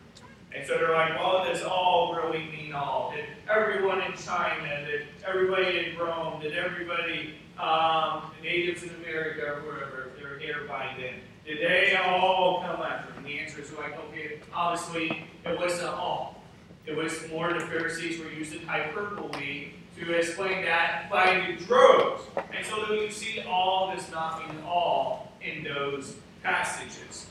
And 0.55 0.67
so 0.67 0.77
they're 0.77 0.93
like, 0.93 1.19
well, 1.19 1.45
does 1.45 1.63
all 1.63 2.15
really 2.15 2.45
mean 2.47 2.75
all? 2.75 3.13
Did 3.15 3.25
everyone 3.49 4.03
in 4.03 4.13
China, 4.15 4.87
did 4.87 5.07
everybody 5.27 5.91
in 5.91 5.99
Rome, 5.99 6.41
did 6.43 6.53
everybody, 6.53 7.35
um, 7.59 8.31
natives 8.43 8.83
in 8.83 8.91
America 9.03 9.47
or 9.47 9.63
wherever, 9.63 10.11
if 10.11 10.21
they're 10.21 10.39
here 10.39 10.67
by 10.69 10.95
then, 10.99 11.15
did 11.47 11.59
they 11.59 11.97
all 11.97 12.63
come 12.63 12.83
after? 12.83 13.13
And 13.15 13.27
the 13.27 13.39
answer 13.39 13.61
is 13.61 13.73
like, 13.73 13.99
okay, 14.09 14.41
obviously 14.55 15.27
it 15.45 15.59
wasn't 15.59 15.89
all. 15.89 16.43
It 16.87 16.97
was 16.97 17.29
more 17.31 17.53
the 17.53 17.61
Pharisees 17.61 18.21
were 18.21 18.31
using 18.31 18.67
hyperbole 18.67 19.71
to 19.97 20.13
explain 20.13 20.65
that 20.65 21.09
by 21.11 21.47
the 21.47 21.65
droves. 21.65 22.23
And 22.55 22.67
so 22.67 22.93
you 22.93 23.11
see 23.11 23.43
all 23.47 23.95
does 23.95 24.11
not 24.11 24.49
mean 24.49 24.63
all 24.65 25.33
in 25.41 25.65
those 25.65 26.17
passages. 26.43 27.27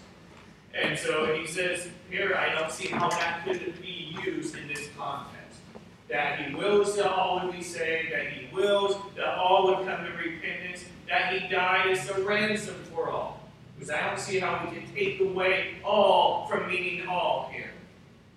And 0.74 0.98
so 0.98 1.36
he 1.36 1.46
says, 1.48 1.90
here, 2.10 2.36
I 2.36 2.54
don't 2.54 2.72
see 2.72 2.88
how 2.88 3.10
that 3.10 3.44
could 3.46 3.82
be 3.82 4.18
used 4.24 4.58
in 4.58 4.68
this 4.68 4.90
context. 4.98 5.60
That 6.10 6.40
he 6.40 6.56
wills 6.56 6.96
that 6.98 7.12
all 7.12 7.46
would 7.46 7.56
be 7.56 7.64
saved, 7.64 8.14
that 8.14 8.28
he 8.34 8.54
wills 8.54 8.96
that 9.16 9.38
all 9.38 9.68
would 9.68 9.88
come 9.88 10.06
to 10.06 10.12
repentance, 10.12 10.86
that 11.08 11.34
he 11.34 11.48
died 11.48 11.92
as 11.92 12.10
a 12.10 12.22
ransom 12.24 12.76
for 12.94 13.10
all. 13.10 13.50
Because 13.76 13.92
I 13.92 14.08
don't 14.08 14.20
see 14.20 14.40
how 14.40 14.66
we 14.66 14.78
can 14.78 14.94
take 14.94 15.20
away 15.20 15.76
all 15.84 16.48
from 16.48 16.68
meaning 16.68 17.08
all 17.08 17.50
here. 17.52 17.72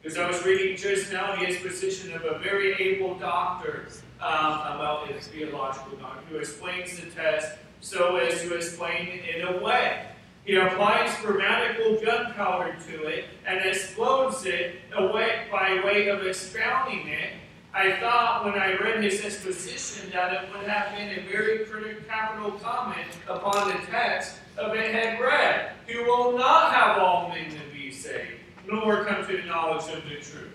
Because 0.03 0.19
I 0.19 0.27
was 0.29 0.45
reading 0.45 0.77
just 0.77 1.13
now 1.13 1.35
the 1.37 1.47
exposition 1.47 2.13
of 2.13 2.25
a 2.25 2.39
very 2.39 2.75
able 2.75 3.15
doctor 3.19 3.89
um, 4.21 4.61
about 4.61 5.09
his 5.09 5.27
theological 5.29 5.97
doctor 5.99 6.23
who 6.31 6.37
explains 6.37 6.99
the 6.99 7.07
text 7.11 7.53
so 7.81 8.17
as 8.17 8.41
to 8.43 8.55
explain 8.55 9.09
it 9.09 9.37
in 9.37 9.47
a 9.47 9.63
way. 9.63 10.07
He 10.45 10.57
applies 10.57 11.17
grammatical 11.23 11.99
gunpowder 12.05 12.77
to 12.89 13.05
it 13.07 13.25
and 13.47 13.65
explodes 13.65 14.45
it 14.45 14.77
away 14.95 15.47
by 15.51 15.81
way 15.83 16.09
of 16.09 16.27
expounding 16.27 17.09
it. 17.09 17.31
I 17.73 17.99
thought 17.99 18.45
when 18.45 18.55
I 18.55 18.77
read 18.77 19.03
his 19.03 19.25
exposition 19.25 20.11
that 20.13 20.33
it 20.35 20.53
would 20.53 20.67
have 20.69 20.95
been 20.95 21.19
a 21.19 21.29
very 21.29 21.65
critical 21.65 22.05
capital 22.07 22.53
comment 22.53 23.09
upon 23.27 23.69
the 23.69 23.87
text 23.87 24.37
of 24.59 24.75
it 24.75 24.95
had 24.95 25.19
read, 25.19 25.73
Who 25.89 26.05
will 26.05 26.37
not 26.37 26.75
have 26.75 26.99
all 26.99 27.31
men 27.31 27.51
to 27.51 27.59
be 27.73 27.91
saved, 27.91 28.41
nor 28.69 29.05
come 29.05 29.27
to 29.27 29.37
the 29.37 29.43
knowledge 29.45 29.91
of 29.93 30.05
the 30.05 30.17
truth. 30.17 30.53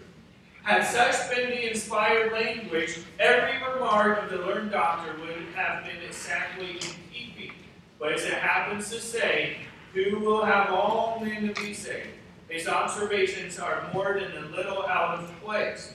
Had 0.61 0.85
such 0.85 1.35
been 1.35 1.49
the 1.49 1.71
inspired 1.71 2.31
language, 2.31 2.99
every 3.19 3.57
remark 3.73 4.23
of 4.23 4.29
the 4.29 4.37
learned 4.45 4.71
doctor 4.71 5.19
would 5.19 5.35
have 5.55 5.83
been 5.83 6.01
exactly 6.05 6.73
in 6.73 6.79
keeping. 7.11 7.53
But 7.97 8.13
as 8.13 8.23
it 8.23 8.33
happens 8.33 8.89
to 8.91 9.01
say, 9.01 9.57
who 9.93 10.19
will 10.19 10.45
have 10.45 10.69
all 10.69 11.19
men 11.23 11.53
to 11.53 11.61
be 11.61 11.73
saved? 11.73 12.09
His 12.49 12.67
observations 12.67 13.59
are 13.59 13.89
more 13.93 14.19
than 14.19 14.43
a 14.43 14.47
little 14.55 14.85
out 14.85 15.19
of 15.19 15.41
place. 15.43 15.93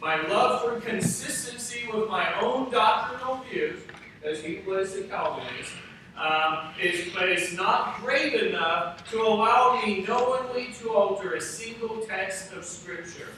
My 0.00 0.20
love 0.26 0.62
for 0.62 0.80
consistency 0.80 1.86
with 1.92 2.08
my 2.08 2.40
own 2.40 2.70
doctrinal 2.70 3.44
views, 3.50 3.80
as 4.24 4.42
he 4.42 4.60
was 4.66 4.96
a 4.96 5.02
Calvinist, 5.04 5.72
um, 6.16 6.74
is, 6.80 7.12
but 7.14 7.28
it's 7.28 7.52
not 7.52 8.00
great 8.00 8.34
enough 8.34 9.08
to 9.10 9.20
allow 9.22 9.80
me 9.84 10.02
knowingly 10.02 10.72
to 10.80 10.90
alter 10.90 11.34
a 11.34 11.40
single 11.40 11.98
text 12.06 12.52
of 12.52 12.64
Scripture. 12.64 13.28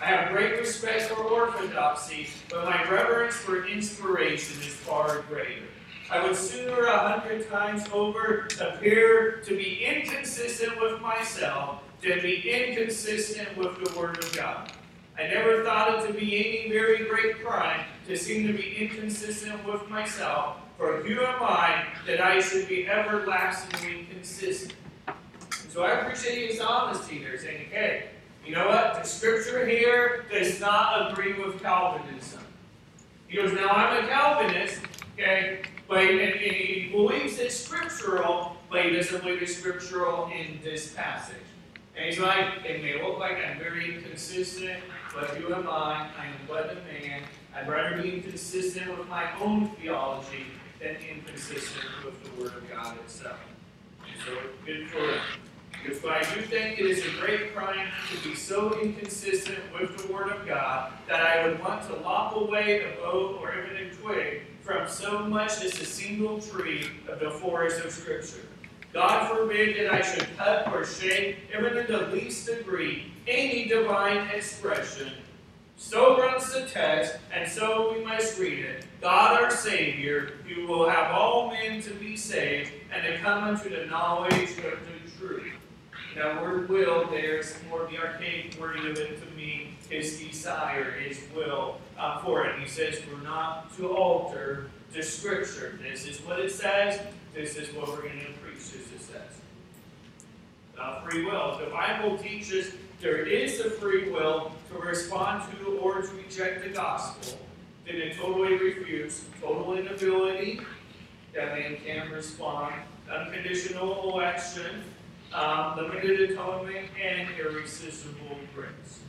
I 0.00 0.06
have 0.06 0.32
great 0.32 0.58
respect 0.58 1.02
for 1.02 1.22
orthodoxy, 1.22 2.28
but 2.50 2.64
my 2.64 2.82
reverence 2.90 3.36
for 3.36 3.66
inspiration 3.66 4.60
is 4.60 4.66
far 4.66 5.22
greater. 5.28 5.62
I 6.10 6.22
would 6.22 6.36
sooner 6.36 6.84
a 6.84 6.98
hundred 6.98 7.48
times 7.48 7.84
over 7.92 8.46
appear 8.60 9.40
to 9.44 9.56
be 9.56 9.84
inconsistent 9.84 10.80
with 10.80 11.00
myself 11.00 11.80
than 12.02 12.20
be 12.20 12.50
inconsistent 12.50 13.56
with 13.56 13.82
the 13.82 13.98
Word 13.98 14.22
of 14.22 14.36
God. 14.36 14.70
I 15.18 15.28
never 15.28 15.64
thought 15.64 16.04
it 16.04 16.06
to 16.08 16.12
be 16.12 16.36
any 16.36 16.70
very 16.70 17.06
great 17.08 17.42
crime 17.42 17.84
to 18.06 18.16
seem 18.16 18.46
to 18.46 18.52
be 18.52 18.76
inconsistent 18.76 19.64
with 19.64 19.88
myself, 19.88 20.56
for 20.76 20.98
who 20.98 21.20
am 21.20 21.42
I 21.42 21.86
that 22.06 22.20
I 22.20 22.40
should 22.40 22.68
be 22.68 22.86
everlastingly 22.86 24.06
consistent? 24.10 24.74
And 25.06 25.70
so 25.70 25.84
I 25.84 26.00
appreciate 26.00 26.50
his 26.50 26.60
honesty 26.60 27.20
there, 27.20 27.38
saying, 27.38 27.68
okay, 27.68 28.10
you 28.44 28.54
know 28.54 28.66
what? 28.66 28.94
The 28.94 29.04
scripture 29.04 29.66
here 29.66 30.26
does 30.30 30.60
not 30.60 31.12
agree 31.12 31.32
with 31.32 31.62
Calvinism. 31.62 32.42
He 33.26 33.36
goes, 33.36 33.52
now 33.52 33.68
I'm 33.68 34.04
a 34.04 34.06
Calvinist, 34.06 34.80
okay, 35.14 35.62
but 35.88 36.06
he 36.06 36.88
believes 36.90 37.38
it's 37.38 37.56
scriptural, 37.56 38.56
but 38.70 38.84
he 38.84 38.90
doesn't 38.90 39.22
believe 39.22 39.42
it's 39.42 39.56
scriptural 39.56 40.28
in 40.28 40.58
this 40.62 40.92
passage. 40.92 41.36
And 41.96 42.06
he's 42.06 42.18
like, 42.18 42.64
it 42.64 42.82
may 42.82 43.02
look 43.02 43.18
like 43.18 43.36
I'm 43.38 43.58
very 43.58 43.94
inconsistent, 43.94 44.82
but 45.14 45.30
who 45.30 45.54
am 45.54 45.68
I? 45.68 46.10
I 46.18 46.26
am 46.26 46.34
but 46.48 46.70
a 46.70 46.74
man. 46.74 47.22
I'd 47.54 47.68
rather 47.68 48.02
be 48.02 48.14
inconsistent 48.14 48.98
with 48.98 49.08
my 49.08 49.28
own 49.40 49.68
theology 49.76 50.46
than 50.80 50.96
inconsistent 50.96 51.84
with 52.04 52.22
the 52.24 52.42
Word 52.42 52.52
of 52.56 52.68
God 52.68 52.98
itself. 52.98 53.38
And 54.00 54.20
so, 54.26 54.36
good 54.66 54.90
for 54.90 54.98
him. 54.98 55.20
Because 55.84 56.04
I 56.04 56.34
do 56.34 56.40
think 56.42 56.80
it 56.80 56.86
is 56.86 57.04
a 57.04 57.20
great 57.20 57.54
crime 57.54 57.88
to 58.10 58.28
be 58.28 58.34
so 58.34 58.80
inconsistent 58.80 59.58
with 59.78 59.98
the 59.98 60.12
Word 60.12 60.32
of 60.32 60.46
God 60.46 60.92
that 61.08 61.22
I 61.22 61.46
would 61.46 61.60
want 61.60 61.86
to 61.88 61.94
lop 61.96 62.34
away 62.34 62.82
a 62.82 62.96
bow 62.96 63.38
or 63.40 63.54
even 63.54 63.86
a 63.86 63.94
twig 63.94 64.42
from 64.64 64.88
so 64.88 65.18
much 65.26 65.62
as 65.62 65.78
a 65.78 65.84
single 65.84 66.40
tree 66.40 66.88
of 67.06 67.20
the 67.20 67.30
forest 67.30 67.84
of 67.84 67.92
Scripture. 67.92 68.46
God 68.94 69.28
forbid 69.28 69.76
that 69.76 69.92
I 69.92 70.00
should 70.00 70.26
cut 70.38 70.72
or 70.72 70.86
shake, 70.86 71.36
even 71.54 71.76
in 71.76 71.86
the 71.86 72.06
least 72.06 72.46
degree, 72.46 73.12
any 73.28 73.66
divine 73.66 74.28
expression. 74.28 75.12
So 75.76 76.16
runs 76.16 76.50
the 76.52 76.62
text, 76.62 77.16
and 77.34 77.50
so 77.50 77.92
we 77.92 78.02
must 78.04 78.38
read 78.38 78.60
it. 78.60 78.86
God 79.02 79.42
our 79.42 79.50
Savior, 79.50 80.32
who 80.48 80.66
will 80.66 80.88
have 80.88 81.10
all 81.10 81.50
men 81.50 81.82
to 81.82 81.90
be 81.94 82.16
saved, 82.16 82.70
and 82.90 83.02
to 83.02 83.18
come 83.18 83.44
unto 83.44 83.68
the 83.68 83.84
knowledge 83.86 84.32
of 84.32 84.58
the 84.58 85.18
truth. 85.18 85.52
That 86.14 86.40
word 86.40 86.68
will 86.68 87.08
there 87.10 87.38
is 87.38 87.56
more 87.68 87.82
of 87.82 87.90
the 87.90 87.98
archaic 87.98 88.56
wording 88.60 88.86
of 88.86 88.96
it 88.96 89.20
to 89.20 89.36
me, 89.36 89.74
his 89.90 90.20
desire, 90.20 90.92
his 90.92 91.20
will 91.34 91.78
uh, 91.98 92.20
for 92.22 92.46
it. 92.46 92.60
He 92.60 92.68
says 92.68 93.00
we're 93.10 93.20
not 93.22 93.76
to 93.76 93.88
alter 93.88 94.70
the 94.92 95.02
scripture. 95.02 95.76
This 95.82 96.06
is 96.06 96.20
what 96.20 96.38
it 96.38 96.52
says, 96.52 97.00
this 97.34 97.56
is 97.56 97.74
what 97.74 97.88
we're 97.88 98.02
going 98.02 98.20
to 98.20 98.32
preach, 98.40 98.58
as 98.58 98.74
it 98.74 99.00
says. 99.00 99.40
Uh, 100.78 101.00
free 101.02 101.24
will. 101.24 101.58
The 101.58 101.70
Bible 101.70 102.16
teaches 102.16 102.74
there 103.00 103.26
is 103.26 103.58
a 103.60 103.70
free 103.70 104.08
will 104.08 104.52
to 104.70 104.78
respond 104.78 105.42
to 105.58 105.78
or 105.78 106.02
to 106.02 106.08
reject 106.14 106.62
the 106.62 106.70
gospel. 106.70 107.40
Then 107.86 107.96
it 107.96 108.16
totally 108.16 108.54
refutes, 108.54 109.24
total 109.40 109.74
inability 109.74 110.60
that 111.34 111.58
man 111.58 111.76
can 111.84 112.10
respond, 112.12 112.74
unconditional 113.12 114.10
election, 114.10 114.84
um, 115.34 115.76
limited 115.76 116.30
atonement, 116.30 116.86
and 117.02 117.28
irresistible 117.38 118.38
grace. 118.54 119.00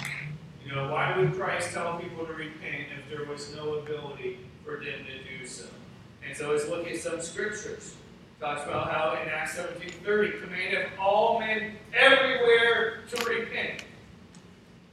You 0.65 0.73
know, 0.73 0.91
why 0.91 1.15
would 1.17 1.33
Christ 1.35 1.73
tell 1.73 1.99
people 1.99 2.25
to 2.25 2.33
repent 2.33 2.88
if 2.97 3.09
there 3.09 3.25
was 3.25 3.55
no 3.55 3.75
ability 3.75 4.39
for 4.63 4.77
them 4.77 5.05
to 5.05 5.39
do 5.39 5.45
so? 5.45 5.65
And 6.27 6.35
so 6.35 6.51
let's 6.51 6.67
look 6.67 6.88
at 6.88 6.97
some 6.97 7.21
scriptures. 7.21 7.95
Talks 8.39 8.63
about 8.63 8.91
how 8.91 9.17
in 9.21 9.29
Acts 9.29 9.55
17:30 9.55 10.41
commanded 10.41 10.88
all 10.99 11.39
men 11.39 11.73
everywhere 11.93 13.03
to 13.11 13.25
repent. 13.25 13.85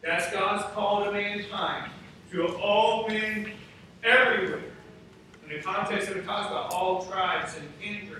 That's 0.03 0.31
God's 0.31 0.65
call 0.75 1.05
to 1.05 1.13
mankind, 1.13 1.91
to 2.31 2.55
all 2.57 3.09
men 3.09 3.53
everywhere. 4.05 4.63
In 5.45 5.57
the 5.57 5.63
context 5.63 6.11
of 6.11 6.19
it 6.19 6.25
talks 6.25 6.49
about 6.49 6.73
all 6.73 7.05
tribes 7.07 7.57
and 7.57 7.69
kindreds. 7.81 8.12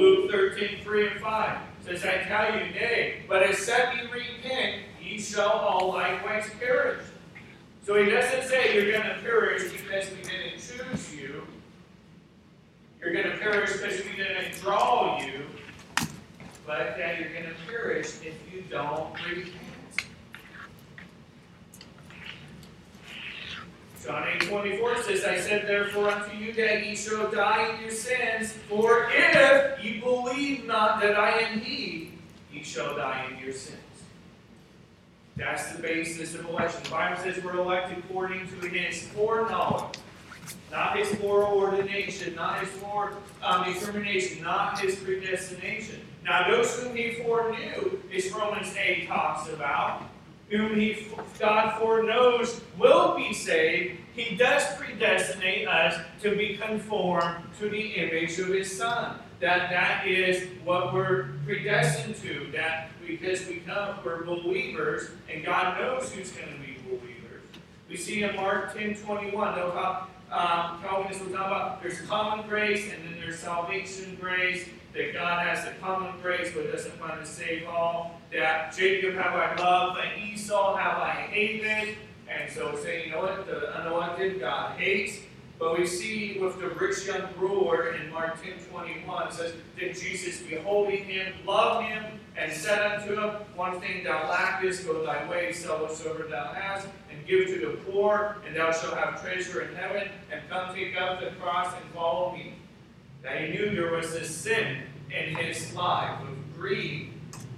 Luke 0.00 0.30
13, 0.30 0.82
3 0.82 1.08
and 1.08 1.20
5 1.20 1.58
says, 1.84 2.04
I 2.06 2.22
tell 2.22 2.54
you, 2.54 2.72
nay, 2.72 3.22
but 3.28 3.42
except 3.42 3.96
ye 3.96 4.10
repent, 4.10 4.82
ye 4.98 5.20
shall 5.20 5.50
all 5.50 5.88
likewise 5.88 6.48
perish. 6.58 7.04
So 7.84 8.02
he 8.02 8.10
doesn't 8.10 8.48
say 8.48 8.74
you're 8.74 8.90
going 8.90 9.06
to 9.14 9.22
perish 9.22 9.70
because 9.70 10.08
we 10.10 10.22
didn't 10.22 10.58
choose 10.58 11.14
you. 11.14 11.46
You're 12.98 13.12
going 13.12 13.30
to 13.30 13.36
perish 13.36 13.72
because 13.72 14.02
we 14.02 14.16
didn't 14.16 14.58
draw 14.62 15.20
you. 15.20 15.44
But 16.66 16.96
that 16.96 17.20
you're 17.20 17.32
going 17.34 17.50
to 17.50 17.70
perish 17.70 18.06
if 18.24 18.34
you 18.50 18.62
don't 18.70 19.12
repent. 19.28 19.69
John 24.10 24.26
8 24.26 24.48
24 24.48 25.02
says, 25.04 25.24
I 25.24 25.38
said 25.38 25.68
therefore 25.68 26.10
unto 26.10 26.36
you 26.36 26.52
that 26.54 26.84
ye 26.84 26.96
shall 26.96 27.30
die 27.30 27.72
in 27.72 27.82
your 27.82 27.92
sins, 27.92 28.54
for 28.68 29.08
if 29.12 29.84
ye 29.84 30.00
believe 30.00 30.66
not 30.66 31.00
that 31.00 31.16
I 31.16 31.30
am 31.38 31.60
he, 31.60 32.10
ye 32.52 32.64
shall 32.64 32.96
die 32.96 33.30
in 33.30 33.44
your 33.44 33.52
sins. 33.52 33.78
That's 35.36 35.72
the 35.72 35.80
basis 35.80 36.34
of 36.34 36.44
election. 36.46 36.82
The 36.82 36.90
Bible 36.90 37.22
says 37.22 37.44
we're 37.44 37.56
elected 37.56 37.98
according 37.98 38.48
to 38.48 38.68
his 38.68 39.06
foreknowledge. 39.08 39.98
not 40.72 40.98
his 40.98 41.14
foreordination, 41.14 42.34
not 42.34 42.58
his 42.58 42.68
fore 42.68 43.12
um, 43.44 43.64
not 44.42 44.80
his 44.80 44.96
predestination. 44.96 46.00
Now, 46.24 46.50
those 46.50 46.76
whom 46.80 46.96
he 46.96 47.12
foreknew, 47.12 48.00
as 48.12 48.32
Romans 48.32 48.74
8 48.76 49.06
talks 49.06 49.48
about, 49.50 50.02
whom 50.50 50.78
he 50.78 51.06
God 51.38 51.78
foreknows 51.78 52.60
will 52.78 53.16
be 53.16 53.32
saved, 53.32 53.98
he 54.14 54.36
does 54.36 54.62
predestinate 54.76 55.66
us 55.68 55.98
to 56.22 56.36
be 56.36 56.56
conformed 56.56 57.44
to 57.60 57.68
the 57.68 57.80
image 57.80 58.38
of 58.38 58.48
his 58.48 58.76
Son. 58.76 59.18
That 59.40 59.70
that 59.70 60.06
is 60.06 60.48
what 60.64 60.92
we're 60.92 61.30
predestined 61.46 62.16
to. 62.16 62.50
That 62.52 62.90
because 63.06 63.46
we 63.46 63.56
come, 63.60 63.96
we're 64.04 64.24
believers, 64.24 65.10
and 65.32 65.44
God 65.44 65.80
knows 65.80 66.12
who's 66.12 66.30
going 66.32 66.52
to 66.52 66.60
be 66.60 66.76
believers. 66.84 67.42
We 67.88 67.96
see 67.96 68.22
in 68.22 68.36
Mark 68.36 68.76
10 68.76 68.96
21, 68.96 69.56
know 69.56 69.70
how 69.70 70.06
um, 70.30 70.80
Calvinists 70.82 71.22
will 71.24 71.32
talk 71.32 71.46
about 71.46 71.82
there's 71.82 72.00
common 72.02 72.46
grace 72.48 72.92
and 72.92 73.04
then 73.04 73.20
there's 73.20 73.38
salvation 73.38 74.16
grace. 74.20 74.68
That 74.94 75.12
God 75.12 75.46
has 75.46 75.64
the 75.64 75.72
common 75.80 76.20
grace 76.20 76.52
but 76.54 76.70
doesn't 76.72 77.00
want 77.00 77.20
to 77.20 77.26
save 77.26 77.66
all. 77.68 78.20
That 78.32 78.76
Jacob 78.76 79.14
have 79.14 79.34
I 79.34 79.54
loved, 79.62 79.98
but 79.98 80.18
Esau 80.18 80.76
have 80.76 80.98
I 80.98 81.12
hated. 81.30 81.96
And 82.28 82.50
so 82.50 82.76
say, 82.76 83.06
you 83.06 83.12
know 83.12 83.22
what, 83.22 83.46
the 83.46 83.72
unelected 83.76 84.40
God 84.40 84.78
hates. 84.78 85.20
But 85.60 85.78
we 85.78 85.86
see 85.86 86.38
with 86.40 86.58
the 86.58 86.68
rich 86.70 87.06
young 87.06 87.28
ruler 87.36 87.92
in 87.92 88.10
Mark 88.10 88.42
10 88.42 88.54
21 88.70 89.30
says, 89.30 89.52
that 89.78 89.94
Jesus, 89.94 90.40
beholding 90.40 91.04
him, 91.04 91.34
loved 91.46 91.86
him, 91.86 92.18
and 92.34 92.50
said 92.50 92.80
unto 92.80 93.20
him, 93.20 93.30
One 93.54 93.78
thing 93.78 94.02
thou 94.02 94.26
lackest, 94.30 94.86
go 94.86 95.04
thy 95.04 95.28
way, 95.28 95.52
sell 95.52 95.82
whatsoever 95.82 96.26
thou 96.30 96.54
hast, 96.54 96.88
and 97.10 97.26
give 97.26 97.48
to 97.48 97.58
the 97.58 97.76
poor, 97.84 98.38
and 98.46 98.56
thou 98.56 98.72
shalt 98.72 98.96
have 98.96 99.20
treasure 99.20 99.60
in 99.60 99.74
heaven, 99.74 100.08
and 100.32 100.40
come 100.48 100.74
take 100.74 100.98
up 100.98 101.20
the 101.20 101.30
cross 101.32 101.74
and 101.74 101.84
follow 101.92 102.32
me. 102.34 102.54
Now 103.22 103.32
he 103.32 103.52
knew 103.52 103.74
there 103.74 103.92
was 103.92 104.12
a 104.14 104.24
sin 104.24 104.78
in 105.10 105.34
his 105.36 105.74
life 105.74 106.20
of 106.20 106.58
greed. 106.58 107.12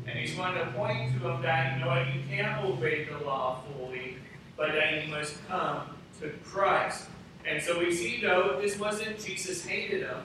And 0.07 0.19
he's 0.19 0.35
going 0.35 0.55
to 0.55 0.67
point 0.73 1.13
to 1.13 1.29
him 1.29 1.43
that, 1.43 1.75
you 1.75 1.85
know 1.85 1.91
what, 1.91 2.13
you 2.13 2.21
can't 2.29 2.65
obey 2.65 3.05
the 3.05 3.25
law 3.25 3.63
fully, 3.79 4.17
but 4.57 4.73
that 4.73 5.05
you 5.05 5.11
must 5.11 5.37
come 5.47 5.83
to 6.21 6.31
Christ. 6.45 7.07
And 7.47 7.63
so 7.63 7.79
we 7.79 7.95
see, 7.95 8.21
though, 8.21 8.59
this 8.61 8.79
wasn't 8.79 9.19
Jesus 9.19 9.65
hated 9.65 10.03
him. 10.03 10.19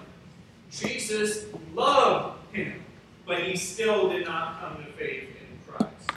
Jesus 0.71 1.45
loved 1.73 2.37
him, 2.53 2.83
but 3.25 3.43
he 3.43 3.55
still 3.55 4.09
did 4.09 4.25
not 4.25 4.59
come 4.59 4.83
to 4.83 4.91
faith 4.93 5.29
in 5.29 5.73
Christ. 5.73 6.11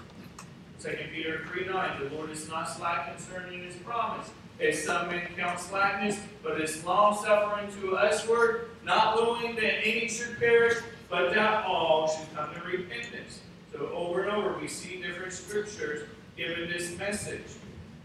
2 0.80 0.90
Peter 1.14 1.46
3 1.46 1.66
9, 1.66 2.04
the 2.04 2.16
Lord 2.16 2.30
is 2.30 2.48
not 2.48 2.64
slack 2.64 3.14
concerning 3.14 3.64
his 3.64 3.76
promise, 3.76 4.30
as 4.60 4.84
some 4.84 5.08
men 5.08 5.26
count 5.36 5.58
slackness, 5.58 6.20
but 6.42 6.60
is 6.60 6.84
long 6.84 7.16
suffering 7.16 7.70
to 7.80 7.96
usward, 8.02 8.70
not 8.84 9.16
willing 9.16 9.54
that 9.56 9.86
any 9.86 10.08
should 10.08 10.38
perish, 10.38 10.78
but 11.08 11.34
that 11.34 11.64
all 11.64 12.08
should 12.08 12.34
come 12.34 12.54
to 12.54 12.60
repentance. 12.60 13.40
So 13.72 13.88
over 13.94 14.22
and 14.22 14.32
over 14.32 14.58
we 14.58 14.68
see 14.68 15.00
different 15.02 15.32
scriptures 15.32 16.06
giving 16.36 16.68
this 16.68 16.96
message. 16.98 17.42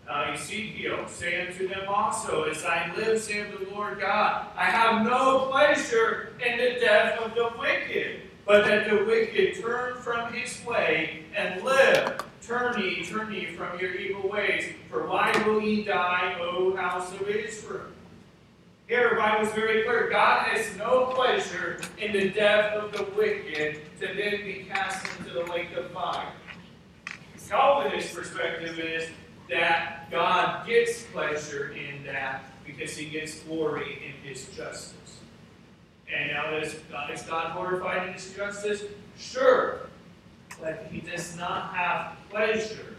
Uh, 0.08 0.34
Ezekiel, 0.34 1.08
say 1.08 1.48
unto 1.48 1.68
them 1.68 1.86
also, 1.88 2.44
As 2.44 2.64
I 2.64 2.94
live, 2.96 3.20
saith 3.20 3.48
the 3.58 3.74
Lord 3.74 4.00
God, 4.00 4.48
I 4.56 4.66
have 4.66 5.04
no 5.04 5.48
pleasure 5.50 6.34
in 6.46 6.58
the 6.60 6.80
death 6.80 7.20
of 7.20 7.34
the 7.34 7.50
wicked, 7.58 8.22
but 8.46 8.66
that 8.66 8.90
the 8.90 9.04
wicked 9.06 9.62
turn 9.62 9.96
from 10.02 10.32
his 10.34 10.64
way 10.66 11.24
and 11.36 11.64
live. 11.64 12.22
Turn 12.46 12.80
ye, 12.80 13.04
turn 13.04 13.34
ye 13.34 13.48
from 13.48 13.80
your 13.80 13.96
evil 13.96 14.30
ways, 14.30 14.72
for 14.90 15.08
why 15.08 15.32
will 15.46 15.62
ye 15.62 15.84
die, 15.84 16.38
O 16.40 16.76
house 16.76 17.12
of 17.14 17.28
Israel? 17.28 17.88
Here, 18.88 19.10
the 19.10 19.16
Bible 19.16 19.48
is 19.48 19.54
very 19.54 19.84
clear. 19.84 20.10
God 20.12 20.46
has 20.50 20.78
no 20.78 21.08
pleasure 21.08 21.82
in 21.98 22.14
the 22.14 22.30
death 22.30 22.74
of 22.74 22.92
the 22.92 23.04
wicked 23.18 23.82
to 24.00 24.08
then 24.08 24.46
be 24.46 24.68
cast 24.70 25.08
into 25.18 25.34
the 25.34 25.44
lake 25.52 25.72
of 25.76 25.90
fire. 25.90 26.32
Calvinist 27.50 28.14
perspective 28.14 28.78
is 28.80 29.10
that 29.50 30.10
God 30.12 30.68
gets 30.68 31.04
pleasure 31.06 31.72
in 31.72 32.04
that 32.06 32.44
because 32.66 32.96
he 32.96 33.10
gets 33.10 33.40
glory 33.40 34.00
in 34.06 34.28
his 34.28 34.46
justice. 34.50 35.05
And 36.14 36.32
now 36.32 36.56
is 36.58 36.76
God, 36.92 37.12
is 37.12 37.22
God 37.24 37.54
glorified 37.54 38.08
in 38.08 38.14
his 38.14 38.34
justice? 38.34 38.84
Sure. 39.18 39.88
But 40.62 40.88
he 40.92 41.02
does 41.02 41.38
not 41.38 41.74
have 41.74 42.16
pleasure 42.30 42.96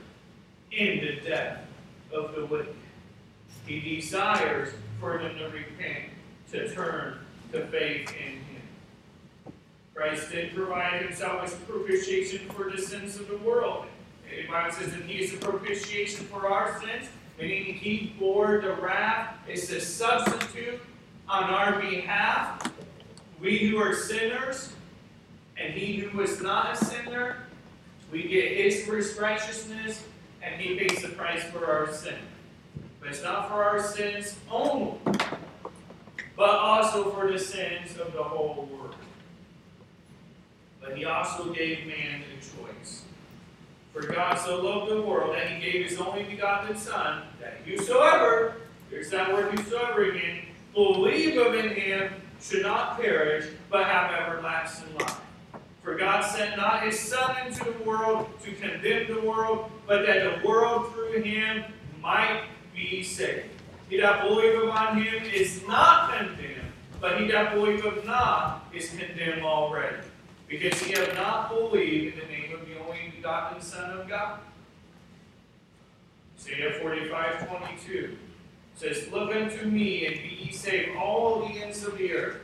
in 0.72 1.00
the 1.00 1.20
death 1.26 1.60
of 2.12 2.34
the 2.34 2.46
wicked. 2.46 2.74
He 3.66 3.96
desires 3.96 4.70
for 5.00 5.18
them 5.18 5.36
to 5.38 5.44
repent, 5.46 6.10
to 6.52 6.72
turn 6.74 7.18
to 7.52 7.66
faith 7.68 8.12
in 8.12 8.32
him. 8.32 8.42
Christ 9.94 10.30
did 10.30 10.54
provide 10.54 11.02
himself 11.02 11.44
as 11.44 11.54
propitiation 11.54 12.48
for 12.50 12.70
the 12.70 12.78
sins 12.80 13.16
of 13.18 13.28
the 13.28 13.38
world. 13.38 13.86
The 14.28 14.46
Bible 14.46 14.74
says 14.74 14.92
that 14.92 15.02
he 15.02 15.22
is 15.22 15.32
a 15.32 15.38
propitiation 15.38 16.26
for 16.26 16.48
our 16.48 16.80
sins, 16.80 17.08
meaning 17.38 17.74
he 17.74 18.14
bore 18.18 18.60
the 18.60 18.74
wrath, 18.74 19.34
is 19.48 19.68
the 19.68 19.80
substitute 19.80 20.80
on 21.28 21.44
our 21.44 21.80
behalf. 21.80 22.72
We 23.40 23.59
who 23.68 23.79
are 23.79 23.94
sinners, 23.94 24.72
and 25.59 25.75
he 25.75 25.96
who 25.96 26.16
was 26.16 26.40
not 26.40 26.72
a 26.72 26.85
sinner, 26.85 27.37
we 28.11 28.22
get 28.22 28.57
his 28.57 28.88
righteousness, 29.20 30.03
and 30.42 30.61
he 30.61 30.77
pays 30.77 31.03
the 31.03 31.09
price 31.09 31.42
for 31.44 31.66
our 31.66 31.92
sin. 31.92 32.16
But 33.01 33.11
it's 33.11 33.22
not 33.22 33.49
for 33.49 33.62
our 33.62 33.83
sins 33.83 34.37
only, 34.51 34.99
but 36.37 36.51
also 36.51 37.11
for 37.11 37.31
the 37.31 37.38
sins 37.38 37.99
of 37.99 38.12
the 38.12 38.22
whole 38.22 38.68
world. 38.72 38.94
But 40.81 40.96
he 40.96 41.05
also 41.05 41.53
gave 41.53 41.87
man 41.87 42.22
a 42.22 42.37
choice. 42.37 43.03
For 43.92 44.03
God 44.03 44.35
so 44.38 44.62
loved 44.62 44.90
the 44.90 45.03
world 45.03 45.35
that 45.35 45.49
he 45.49 45.61
gave 45.61 45.88
his 45.88 45.99
only 45.99 46.25
begotten 46.25 46.77
Son, 46.77 47.22
that 47.40 47.59
whosoever, 47.64 48.57
here's 48.88 49.11
that 49.11 49.33
word 49.33 49.59
whosoever 49.59 50.11
again, 50.11 50.42
believe 50.75 51.38
of 51.38 51.55
in 51.55 51.70
him 51.70 52.12
should 52.40 52.62
not 52.62 53.01
perish, 53.01 53.46
but 53.70 53.85
have 53.85 54.12
everlasting 54.12 54.94
life. 54.96 55.20
For 55.83 55.94
God 55.94 56.22
sent 56.22 56.57
not 56.57 56.83
his 56.83 56.99
Son 56.99 57.46
into 57.46 57.64
the 57.64 57.85
world 57.85 58.29
to 58.42 58.53
condemn 58.53 59.14
the 59.14 59.20
world, 59.20 59.70
but 59.87 60.05
that 60.07 60.42
the 60.42 60.46
world 60.46 60.92
through 60.92 61.22
him 61.22 61.64
might 62.03 62.42
be 62.75 63.03
saved. 63.03 63.49
He 63.88 64.01
that 64.01 64.22
believeth 64.22 64.68
on 64.68 65.01
him 65.01 65.22
is 65.25 65.62
not 65.66 66.16
condemned, 66.16 66.72
but 67.01 67.20
he 67.20 67.29
that 67.29 67.55
believeth 67.55 68.05
not 68.05 68.66
is 68.75 68.90
condemned 68.90 69.42
already. 69.42 69.96
Because 70.49 70.81
he 70.81 70.92
have 70.92 71.14
not 71.14 71.51
believed 71.51 72.18
in 72.18 72.20
the 72.20 72.33
name 72.33 72.55
of 72.55 72.66
the 72.66 72.79
only 72.81 73.12
begotten 73.14 73.61
Son 73.61 73.99
of 73.99 74.09
God. 74.09 74.40
Isaiah 76.38 76.81
45, 76.81 77.49
22 77.49 78.18
says, 78.76 79.08
Look 79.10 79.34
unto 79.34 79.66
me, 79.66 80.06
and 80.06 80.16
be 80.16 80.44
ye 80.44 80.52
saved, 80.52 80.96
all 80.96 81.40
the 81.40 81.62
ends 81.62 81.84
of 81.84 81.98
the 81.98 82.12
earth. 82.12 82.38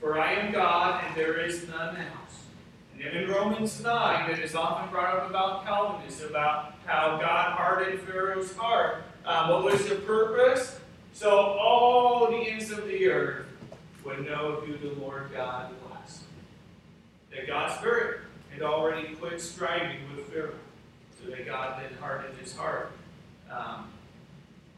For 0.00 0.18
I 0.18 0.32
am 0.32 0.52
God, 0.52 1.02
and 1.04 1.16
there 1.16 1.40
is 1.40 1.68
none 1.68 1.96
else. 1.96 2.44
And 2.92 3.02
then 3.02 3.22
in 3.22 3.30
Romans 3.30 3.82
9, 3.82 4.30
that 4.30 4.38
is 4.38 4.54
often 4.54 4.90
brought 4.90 5.16
up 5.16 5.28
about 5.30 5.64
Calvinists, 5.64 6.22
about 6.22 6.74
how 6.86 7.18
God 7.18 7.52
hardened 7.52 8.00
Pharaoh's 8.00 8.56
heart. 8.56 9.04
Um, 9.26 9.50
what 9.50 9.64
was 9.64 9.88
the 9.88 9.96
purpose? 9.96 10.78
So 11.12 11.30
all 11.30 12.30
the 12.30 12.36
ends 12.36 12.70
of 12.70 12.86
the 12.86 13.08
earth 13.08 13.46
would 14.04 14.24
know 14.26 14.62
who 14.64 14.76
the 14.76 14.94
Lord 15.00 15.30
God 15.32 15.70
was. 15.88 16.24
That 17.30 17.46
God's 17.46 17.74
Spirit 17.78 18.20
had 18.50 18.62
already 18.62 19.14
quit 19.14 19.40
striving 19.40 19.98
with 20.14 20.28
Pharaoh, 20.28 20.54
so 21.18 21.30
that 21.30 21.46
God 21.46 21.82
then 21.82 21.96
hardened 21.98 22.38
his 22.38 22.54
heart. 22.54 22.92
Um, 23.50 23.88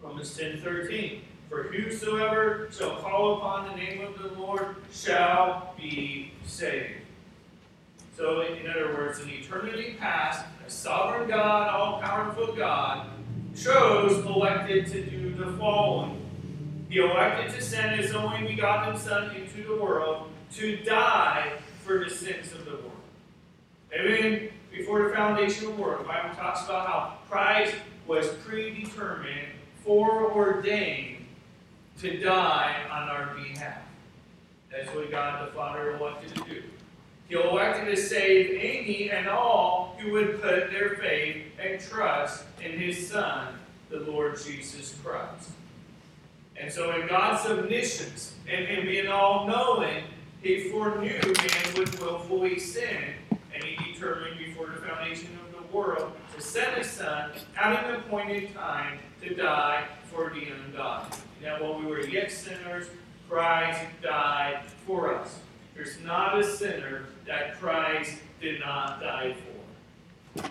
Romans 0.06 0.36
10 0.36 0.60
13. 0.60 1.22
For 1.48 1.64
whosoever 1.64 2.68
shall 2.70 2.96
call 2.96 3.38
upon 3.38 3.68
the 3.68 3.76
name 3.76 4.02
of 4.02 4.18
the 4.18 4.38
Lord 4.38 4.76
shall 4.92 5.74
be 5.76 6.32
saved. 6.44 7.00
So, 8.16 8.40
in 8.42 8.68
other 8.70 8.94
words, 8.94 9.20
in 9.20 9.28
eternity 9.28 9.96
past, 9.98 10.44
a 10.66 10.70
sovereign 10.70 11.28
God, 11.28 11.68
all 11.68 12.00
powerful 12.00 12.54
God, 12.54 13.08
chose, 13.56 14.24
elected 14.24 14.86
to 14.88 15.02
do 15.04 15.34
the 15.34 15.52
following. 15.58 16.22
He 16.88 16.98
elected 16.98 17.54
to 17.54 17.62
send 17.62 18.00
his 18.00 18.12
only 18.12 18.46
begotten 18.46 18.96
Son 18.98 19.34
into 19.34 19.64
the 19.64 19.76
world 19.76 20.30
to 20.54 20.76
die 20.78 21.52
for 21.84 22.04
the 22.04 22.10
sins 22.10 22.52
of 22.52 22.64
the 22.64 22.72
world. 22.72 22.92
Even 23.92 24.50
before 24.70 25.08
the 25.08 25.14
foundation 25.14 25.66
of 25.66 25.76
the 25.76 25.82
world, 25.82 26.00
the 26.04 26.08
Bible 26.08 26.34
talks 26.34 26.64
about 26.64 26.86
how 26.86 27.18
Christ 27.28 27.74
was 28.06 28.28
predetermined, 28.46 29.55
foreordained 29.86 31.24
to 32.00 32.18
die 32.18 32.76
on 32.90 33.08
our 33.08 33.34
behalf. 33.34 33.78
That's 34.70 34.94
what 34.94 35.10
God 35.10 35.48
the 35.48 35.52
Father 35.52 35.96
elected 35.96 36.34
to 36.34 36.44
do. 36.44 36.62
He 37.28 37.34
elected 37.36 37.94
to 37.94 38.00
save 38.00 38.58
any 38.60 39.10
and 39.10 39.28
all 39.28 39.96
who 39.98 40.12
would 40.12 40.42
put 40.42 40.70
their 40.70 40.96
faith 40.96 41.44
and 41.58 41.80
trust 41.80 42.44
in 42.62 42.78
His 42.78 43.08
Son, 43.08 43.54
the 43.88 44.00
Lord 44.00 44.38
Jesus 44.38 44.94
Christ. 45.02 45.50
And 46.60 46.72
so 46.72 47.00
in 47.00 47.06
God's 47.06 47.48
omniscience 47.48 48.34
and 48.50 48.64
in 48.66 48.86
being 48.86 49.08
all-knowing, 49.08 50.04
he 50.42 50.70
foreknew 50.70 51.20
man 51.20 51.74
would 51.76 51.98
willfully 51.98 52.58
sin, 52.58 53.14
and 53.54 53.62
he 53.62 53.92
determined 53.92 54.38
before 54.38 54.66
the 54.66 54.86
foundation 54.86 55.28
of 55.44 55.60
the 55.60 55.76
world 55.76 56.12
to 56.34 56.40
send 56.40 56.76
his 56.76 56.88
son 56.88 57.30
at 57.56 57.84
an 57.84 57.94
appointed 57.96 58.54
time 58.54 58.98
to 59.26 59.34
die 59.34 59.86
for 60.04 60.30
the 60.30 60.46
ungodly. 60.46 61.18
Now, 61.42 61.62
while 61.62 61.78
we 61.78 61.86
were 61.86 62.06
yet 62.06 62.30
sinners, 62.30 62.86
Christ 63.28 63.80
died 64.02 64.62
for 64.86 65.14
us. 65.14 65.38
There's 65.74 66.00
not 66.00 66.38
a 66.38 66.44
sinner 66.44 67.06
that 67.26 67.58
Christ 67.58 68.18
did 68.40 68.60
not 68.60 69.00
die 69.00 69.34
for. 69.34 70.42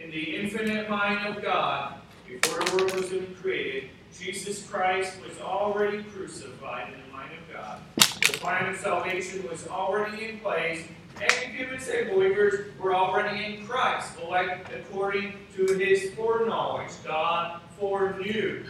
In 0.00 0.10
the 0.10 0.36
infinite 0.36 0.88
mind 0.88 1.26
of 1.26 1.42
God, 1.42 1.94
before 2.26 2.64
the 2.64 2.76
world 2.76 2.94
was 2.94 3.12
even 3.12 3.34
created, 3.36 3.90
Jesus 4.16 4.66
Christ 4.66 5.14
was 5.26 5.38
already 5.40 6.02
crucified 6.04 6.92
in 6.92 7.00
the 7.00 7.12
mind 7.12 7.30
of 7.32 7.54
God. 7.54 7.80
The 7.96 8.38
plan 8.38 8.72
of 8.72 8.78
salvation 8.78 9.48
was 9.48 9.66
already 9.68 10.28
in 10.28 10.40
place, 10.40 10.84
and 11.20 11.58
you 11.58 11.66
could 11.66 11.82
say 11.82 12.04
believers 12.04 12.66
were 12.78 12.94
already 12.94 13.44
in 13.44 13.66
Christ, 13.66 14.18
elect 14.22 14.72
according 14.72 15.34
to 15.56 15.66
his 15.74 16.12
foreknowledge. 16.14 16.90
God 17.04 17.60
foreknew. 17.78 18.64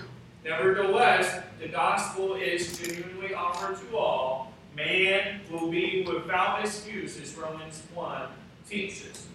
Nevertheless, 0.44 1.42
the 1.60 1.68
gospel 1.68 2.34
is 2.34 2.78
genuinely 2.78 3.34
offered 3.34 3.78
to 3.88 3.96
all. 3.96 4.52
Man 4.76 5.40
will 5.50 5.70
be 5.70 6.06
without 6.08 6.60
excuse, 6.60 7.20
as 7.20 7.34
Romans 7.36 7.82
1 7.94 8.22
teaches. 8.68 9.26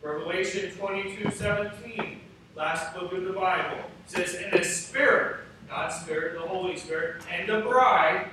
Revelation 0.00 0.70
22 0.76 1.30
17, 1.32 2.20
last 2.54 2.94
book 2.94 3.12
of 3.12 3.24
the 3.24 3.32
Bible, 3.32 3.78
says, 4.06 4.34
And 4.34 4.52
the 4.52 4.64
Spirit, 4.64 5.38
God's 5.68 5.96
Spirit, 5.96 6.40
the 6.40 6.46
Holy 6.46 6.76
Spirit, 6.76 7.22
and 7.30 7.48
the 7.48 7.60
bride, 7.60 8.28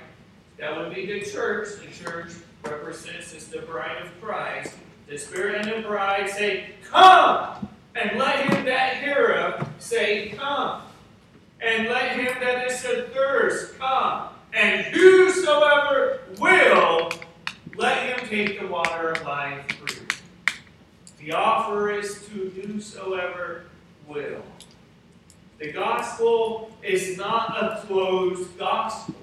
that 0.58 0.76
would 0.76 0.94
be 0.94 1.06
the 1.06 1.28
church, 1.28 1.68
the 1.80 2.04
church 2.04 2.30
represents 2.64 3.34
as 3.34 3.48
the 3.48 3.60
bride 3.60 4.02
of 4.02 4.08
Christ. 4.20 4.74
The 5.08 5.18
Spirit 5.18 5.66
and 5.66 5.84
the 5.84 5.86
bride 5.86 6.30
say, 6.30 6.70
Come! 6.84 7.68
And 7.94 8.18
let 8.18 8.50
him 8.50 8.64
that 8.64 8.96
heareth 8.96 9.66
say, 9.78 10.30
Come. 10.30 10.82
And 11.64 11.88
let 11.88 12.16
him 12.16 12.26
that 12.40 12.70
is 12.70 12.84
athirst 12.84 13.78
come. 13.78 14.28
And 14.52 14.84
whosoever 14.86 16.20
will, 16.38 17.10
let 17.76 18.18
him 18.18 18.28
take 18.28 18.60
the 18.60 18.66
water 18.66 19.12
of 19.12 19.22
life 19.22 19.64
freely. 19.72 20.06
The 21.18 21.32
offer 21.32 21.90
is 21.90 22.26
to 22.26 22.50
whosoever 22.50 23.64
will. 24.06 24.42
The 25.58 25.72
gospel 25.72 26.70
is 26.82 27.16
not 27.16 27.56
a 27.62 27.86
closed 27.86 28.58
gospel. 28.58 29.14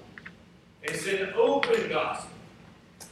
It's 0.81 1.05
an 1.05 1.33
open 1.35 1.89
gospel. 1.89 2.30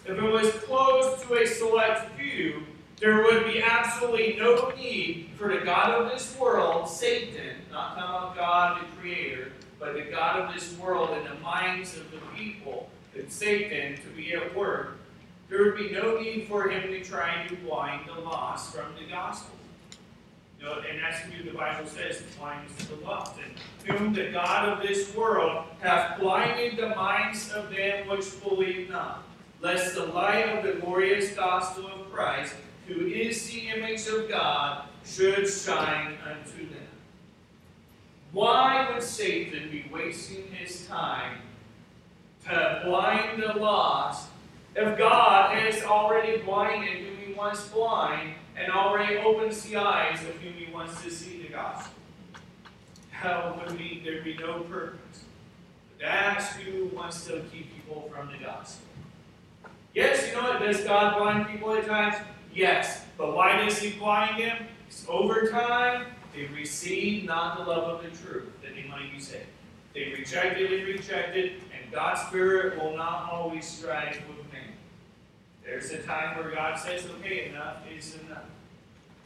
If 0.05 0.17
it 0.17 0.21
was 0.21 0.51
closed 0.51 1.21
to 1.23 1.35
a 1.35 1.45
select 1.45 2.17
few, 2.17 2.63
there 2.99 3.23
would 3.23 3.45
be 3.45 3.61
absolutely 3.61 4.35
no 4.37 4.73
need 4.77 5.29
for 5.37 5.47
the 5.47 5.63
God 5.63 5.91
of 5.91 6.11
this 6.11 6.35
world, 6.37 6.89
Satan, 6.89 7.55
not 7.71 7.95
talking 7.95 8.03
about 8.03 8.35
God 8.35 8.81
the 8.81 9.01
Creator, 9.01 9.51
but 9.79 9.93
the 9.93 10.03
God 10.11 10.41
of 10.41 10.53
this 10.53 10.77
world 10.77 11.17
in 11.17 11.23
the 11.23 11.39
minds 11.41 11.95
of 11.95 12.11
the 12.11 12.17
people, 12.35 12.89
and 13.17 13.31
Satan 13.31 13.95
to 13.95 14.07
be 14.15 14.33
at 14.33 14.55
work. 14.55 14.97
There 15.49 15.63
would 15.63 15.77
be 15.77 15.91
no 15.91 16.19
need 16.19 16.47
for 16.47 16.69
him 16.69 16.91
to 16.91 17.03
try 17.03 17.47
to 17.47 17.55
blind 17.55 18.07
the 18.07 18.19
lost 18.21 18.75
from 18.75 18.93
the 18.95 19.09
gospel. 19.09 19.55
You 20.59 20.67
and 20.67 21.01
that's 21.01 21.19
who 21.19 21.43
the 21.49 21.57
Bible 21.57 21.87
says 21.87 22.21
blinds 22.37 22.85
the 22.87 22.95
lost. 22.97 23.35
And 23.39 23.97
whom 23.97 24.13
the 24.13 24.29
God 24.31 24.67
of 24.67 24.85
this 24.85 25.15
world 25.15 25.65
hath 25.79 26.19
blinded 26.19 26.77
the 26.77 26.89
minds 26.89 27.51
of 27.53 27.69
them 27.69 28.09
which 28.09 28.43
believe 28.43 28.89
not, 28.89 29.23
lest 29.61 29.95
the 29.95 30.05
light 30.05 30.57
of 30.57 30.63
the 30.63 30.79
glorious 30.79 31.31
gospel 31.35 31.87
of 31.87 32.11
Christ 32.11 32.55
who 32.89 33.05
is 33.05 33.47
the 33.47 33.69
image 33.69 34.07
of 34.07 34.27
God, 34.27 34.85
should 35.05 35.47
shine 35.47 36.17
unto 36.27 36.67
them. 36.69 36.87
Why 38.31 38.89
would 38.91 39.03
Satan 39.03 39.69
be 39.69 39.89
wasting 39.91 40.51
his 40.51 40.87
time 40.87 41.41
to 42.45 42.81
blind 42.85 43.41
the 43.41 43.53
lost 43.53 44.29
if 44.75 44.97
God 44.97 45.55
has 45.55 45.83
already 45.83 46.37
blinded 46.39 46.97
whom 46.97 47.17
he 47.27 47.33
wants 47.33 47.67
blind 47.69 48.33
and 48.57 48.71
already 48.71 49.17
opens 49.17 49.63
the 49.63 49.77
eyes 49.77 50.19
of 50.21 50.35
whom 50.37 50.53
he 50.53 50.71
wants 50.71 51.01
to 51.03 51.11
see 51.11 51.43
the 51.43 51.49
gospel? 51.49 51.93
How 53.11 53.59
would 53.67 53.77
there 53.77 54.23
be 54.23 54.35
no 54.39 54.61
purpose? 54.61 55.25
But 55.89 56.07
that's 56.07 56.55
who 56.55 56.85
wants 56.87 57.25
to 57.27 57.41
keep 57.51 57.73
people 57.75 58.09
from 58.13 58.31
the 58.31 58.43
gospel. 58.43 58.88
Yes, 59.93 60.27
you 60.27 60.35
know 60.35 60.43
what? 60.43 60.59
Does 60.59 60.81
God 60.81 61.17
blind 61.17 61.47
people 61.47 61.73
at 61.73 61.85
times? 61.87 62.15
Yes. 62.53 63.05
But 63.17 63.35
why 63.35 63.57
does 63.57 63.79
he 63.79 63.91
blind 63.91 64.41
them? 64.41 64.67
Because 64.87 65.05
over 65.09 65.47
time, 65.47 66.05
they 66.33 66.45
received 66.45 67.25
not 67.25 67.57
the 67.57 67.63
love 67.63 67.83
of 67.83 68.03
the 68.03 68.09
truth, 68.17 68.49
that 68.61 68.75
they 68.75 68.87
might 68.87 69.11
be 69.11 69.19
saved. 69.19 69.45
They 69.93 70.13
rejected 70.17 70.71
and 70.71 70.83
rejected, 70.87 71.53
and 71.73 71.91
God's 71.91 72.21
Spirit 72.21 72.81
will 72.81 72.95
not 72.95 73.29
always 73.31 73.67
strive 73.67 74.21
with 74.27 74.51
man. 74.53 74.73
There's 75.63 75.91
a 75.91 76.03
time 76.03 76.37
where 76.37 76.51
God 76.53 76.77
says, 76.77 77.05
okay, 77.19 77.49
enough 77.49 77.77
is 77.91 78.17
enough. 78.25 78.43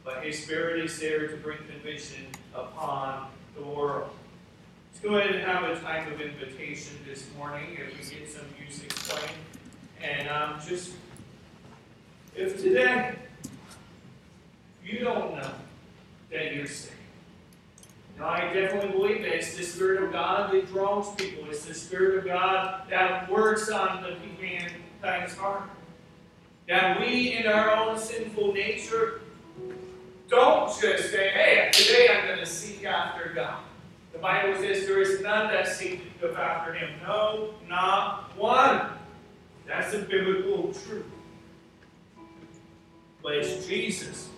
But 0.04 0.24
His 0.24 0.42
Spirit 0.42 0.84
is 0.84 0.98
there 0.98 1.28
to 1.28 1.36
bring 1.36 1.58
conviction 1.58 2.26
upon 2.54 3.28
the 3.56 3.62
world. 3.62 4.10
Let's 4.92 5.04
go 5.04 5.16
ahead 5.16 5.34
and 5.34 5.44
have 5.44 5.64
a 5.64 5.78
time 5.80 6.12
of 6.12 6.20
invitation 6.20 6.98
this 7.06 7.26
morning 7.36 7.76
if 7.78 8.10
we 8.10 8.18
get 8.18 8.30
some 8.30 8.46
music 8.58 8.88
playing. 8.90 9.34
And 10.04 10.28
I'm 10.28 10.60
just 10.60 10.92
if 12.36 12.60
today 12.60 13.14
you 14.84 14.98
don't 14.98 15.36
know 15.36 15.50
that 16.30 16.54
you're 16.54 16.66
saved, 16.66 16.92
now 18.18 18.28
I 18.28 18.52
definitely 18.52 18.90
believe 18.90 19.22
that 19.22 19.34
it's 19.34 19.56
the 19.56 19.62
Spirit 19.62 20.02
of 20.02 20.12
God 20.12 20.52
that 20.52 20.66
draws 20.66 21.14
people. 21.14 21.48
It's 21.48 21.64
the 21.64 21.74
Spirit 21.74 22.18
of 22.18 22.24
God 22.26 22.82
that 22.90 23.30
works 23.30 23.70
on 23.70 24.02
the 24.02 24.16
mankind's 24.40 25.36
heart. 25.36 25.70
That 26.68 27.00
we, 27.00 27.36
in 27.36 27.46
our 27.46 27.74
own 27.74 27.98
sinful 27.98 28.52
nature, 28.52 29.20
don't 30.28 30.68
just 30.80 31.10
say, 31.10 31.30
hey, 31.30 31.70
today 31.72 32.08
I'm 32.10 32.26
going 32.26 32.40
to 32.40 32.46
seek 32.46 32.84
after 32.84 33.32
God. 33.34 33.62
The 34.12 34.18
Bible 34.18 34.58
says 34.60 34.86
there 34.86 35.00
is 35.00 35.20
none 35.20 35.52
that 35.52 35.68
seek 35.68 36.02
after 36.36 36.74
Him. 36.74 36.90
No, 37.06 37.54
not 37.68 38.36
one. 38.36 38.88
That's 39.66 39.94
a 39.94 39.98
biblical 39.98 40.72
truth. 40.72 41.06
But 43.22 43.36
it's 43.36 43.66
Jesus 43.66 44.28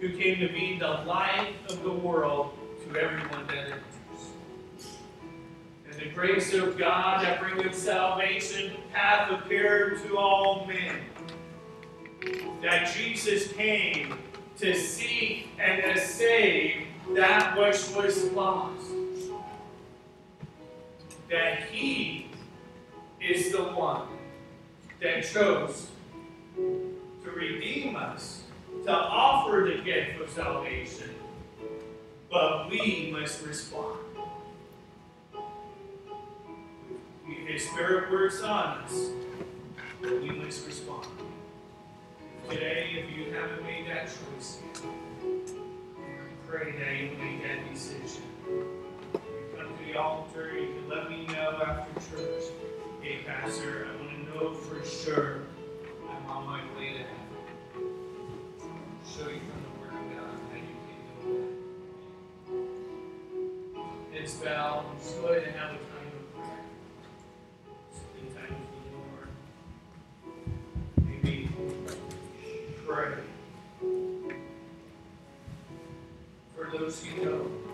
who 0.00 0.10
came 0.10 0.38
to 0.40 0.48
be 0.48 0.78
the 0.78 0.86
light 1.06 1.54
of 1.70 1.82
the 1.82 1.92
world 1.92 2.52
to 2.84 3.00
everyone 3.00 3.46
that 3.46 3.56
enters. 3.56 3.82
And 5.90 5.94
the 5.94 6.10
grace 6.10 6.52
of 6.52 6.76
God 6.76 7.24
that 7.24 7.40
bringeth 7.40 7.74
salvation 7.74 8.72
hath 8.92 9.30
appeared 9.32 10.02
to 10.02 10.18
all 10.18 10.66
men. 10.66 11.00
That 12.60 12.92
Jesus 12.94 13.50
came 13.52 14.18
to 14.58 14.74
seek 14.74 15.48
and 15.58 15.82
to 15.82 16.00
save 16.00 16.86
that 17.14 17.56
which 17.56 17.88
was 17.96 18.30
lost. 18.32 18.90
That 21.30 21.62
He 21.70 22.26
is 23.20 23.52
the 23.52 23.62
one 23.62 24.17
that 25.00 25.24
chose 25.24 25.88
to 27.24 27.30
redeem 27.30 27.96
us, 27.96 28.42
to 28.84 28.92
offer 28.92 29.70
the 29.70 29.82
gift 29.82 30.20
of 30.20 30.30
salvation, 30.30 31.10
but 32.30 32.70
we 32.70 33.10
must 33.12 33.44
respond. 33.46 33.98
His 37.46 37.68
Spirit 37.68 38.10
works 38.10 38.42
on 38.42 38.78
us, 38.78 39.10
but 40.02 40.20
we 40.20 40.30
must 40.30 40.66
respond. 40.66 41.06
Today, 42.48 43.04
if 43.04 43.16
you 43.16 43.32
haven't 43.32 43.62
made 43.62 43.86
that 43.88 44.06
choice 44.06 44.58
pray 46.48 46.72
that 46.72 46.96
you 46.96 47.10
make 47.22 47.42
that 47.42 47.72
decision. 47.72 48.22
You 48.46 49.20
come 49.54 49.66
to 49.66 49.84
the 49.84 49.98
altar, 49.98 50.58
you 50.58 50.68
can 50.68 50.88
let 50.88 51.10
me 51.10 51.26
know 51.26 51.60
after 51.62 52.16
church. 52.16 52.44
Hey, 53.08 53.20
Pastor, 53.26 53.88
I 53.90 53.90
want 54.02 54.10
to 54.10 54.18
know 54.34 54.52
for 54.52 54.84
sure 54.84 55.40
I'm 56.10 56.26
on 56.30 56.44
my 56.44 56.60
way 56.78 56.88
to 56.92 56.98
heaven. 56.98 57.32
Show 59.02 59.30
you 59.30 59.40
from 59.48 59.60
the 59.64 59.70
Word 59.80 59.94
of 59.94 60.00
God 60.12 60.36
how 60.50 60.56
you 60.58 60.76
can 60.84 61.00
know 61.24 61.48
that. 64.12 64.20
It's 64.22 64.34
bowed. 64.34 64.84
Just 64.98 65.16
go 65.22 65.28
ahead 65.28 65.44
and 65.44 65.56
have 65.56 65.70
a 65.70 65.72
time 65.72 66.12
of 66.18 66.22
prayer. 66.34 66.66
Spend 67.94 68.28
time 68.36 68.54
with 68.60 68.72
the 68.84 68.90
Lord. 68.98 69.28
Maybe 71.06 71.36
pray. 72.86 73.14
For 76.54 76.64
those 76.76 77.02
who 77.02 77.24
know 77.24 77.67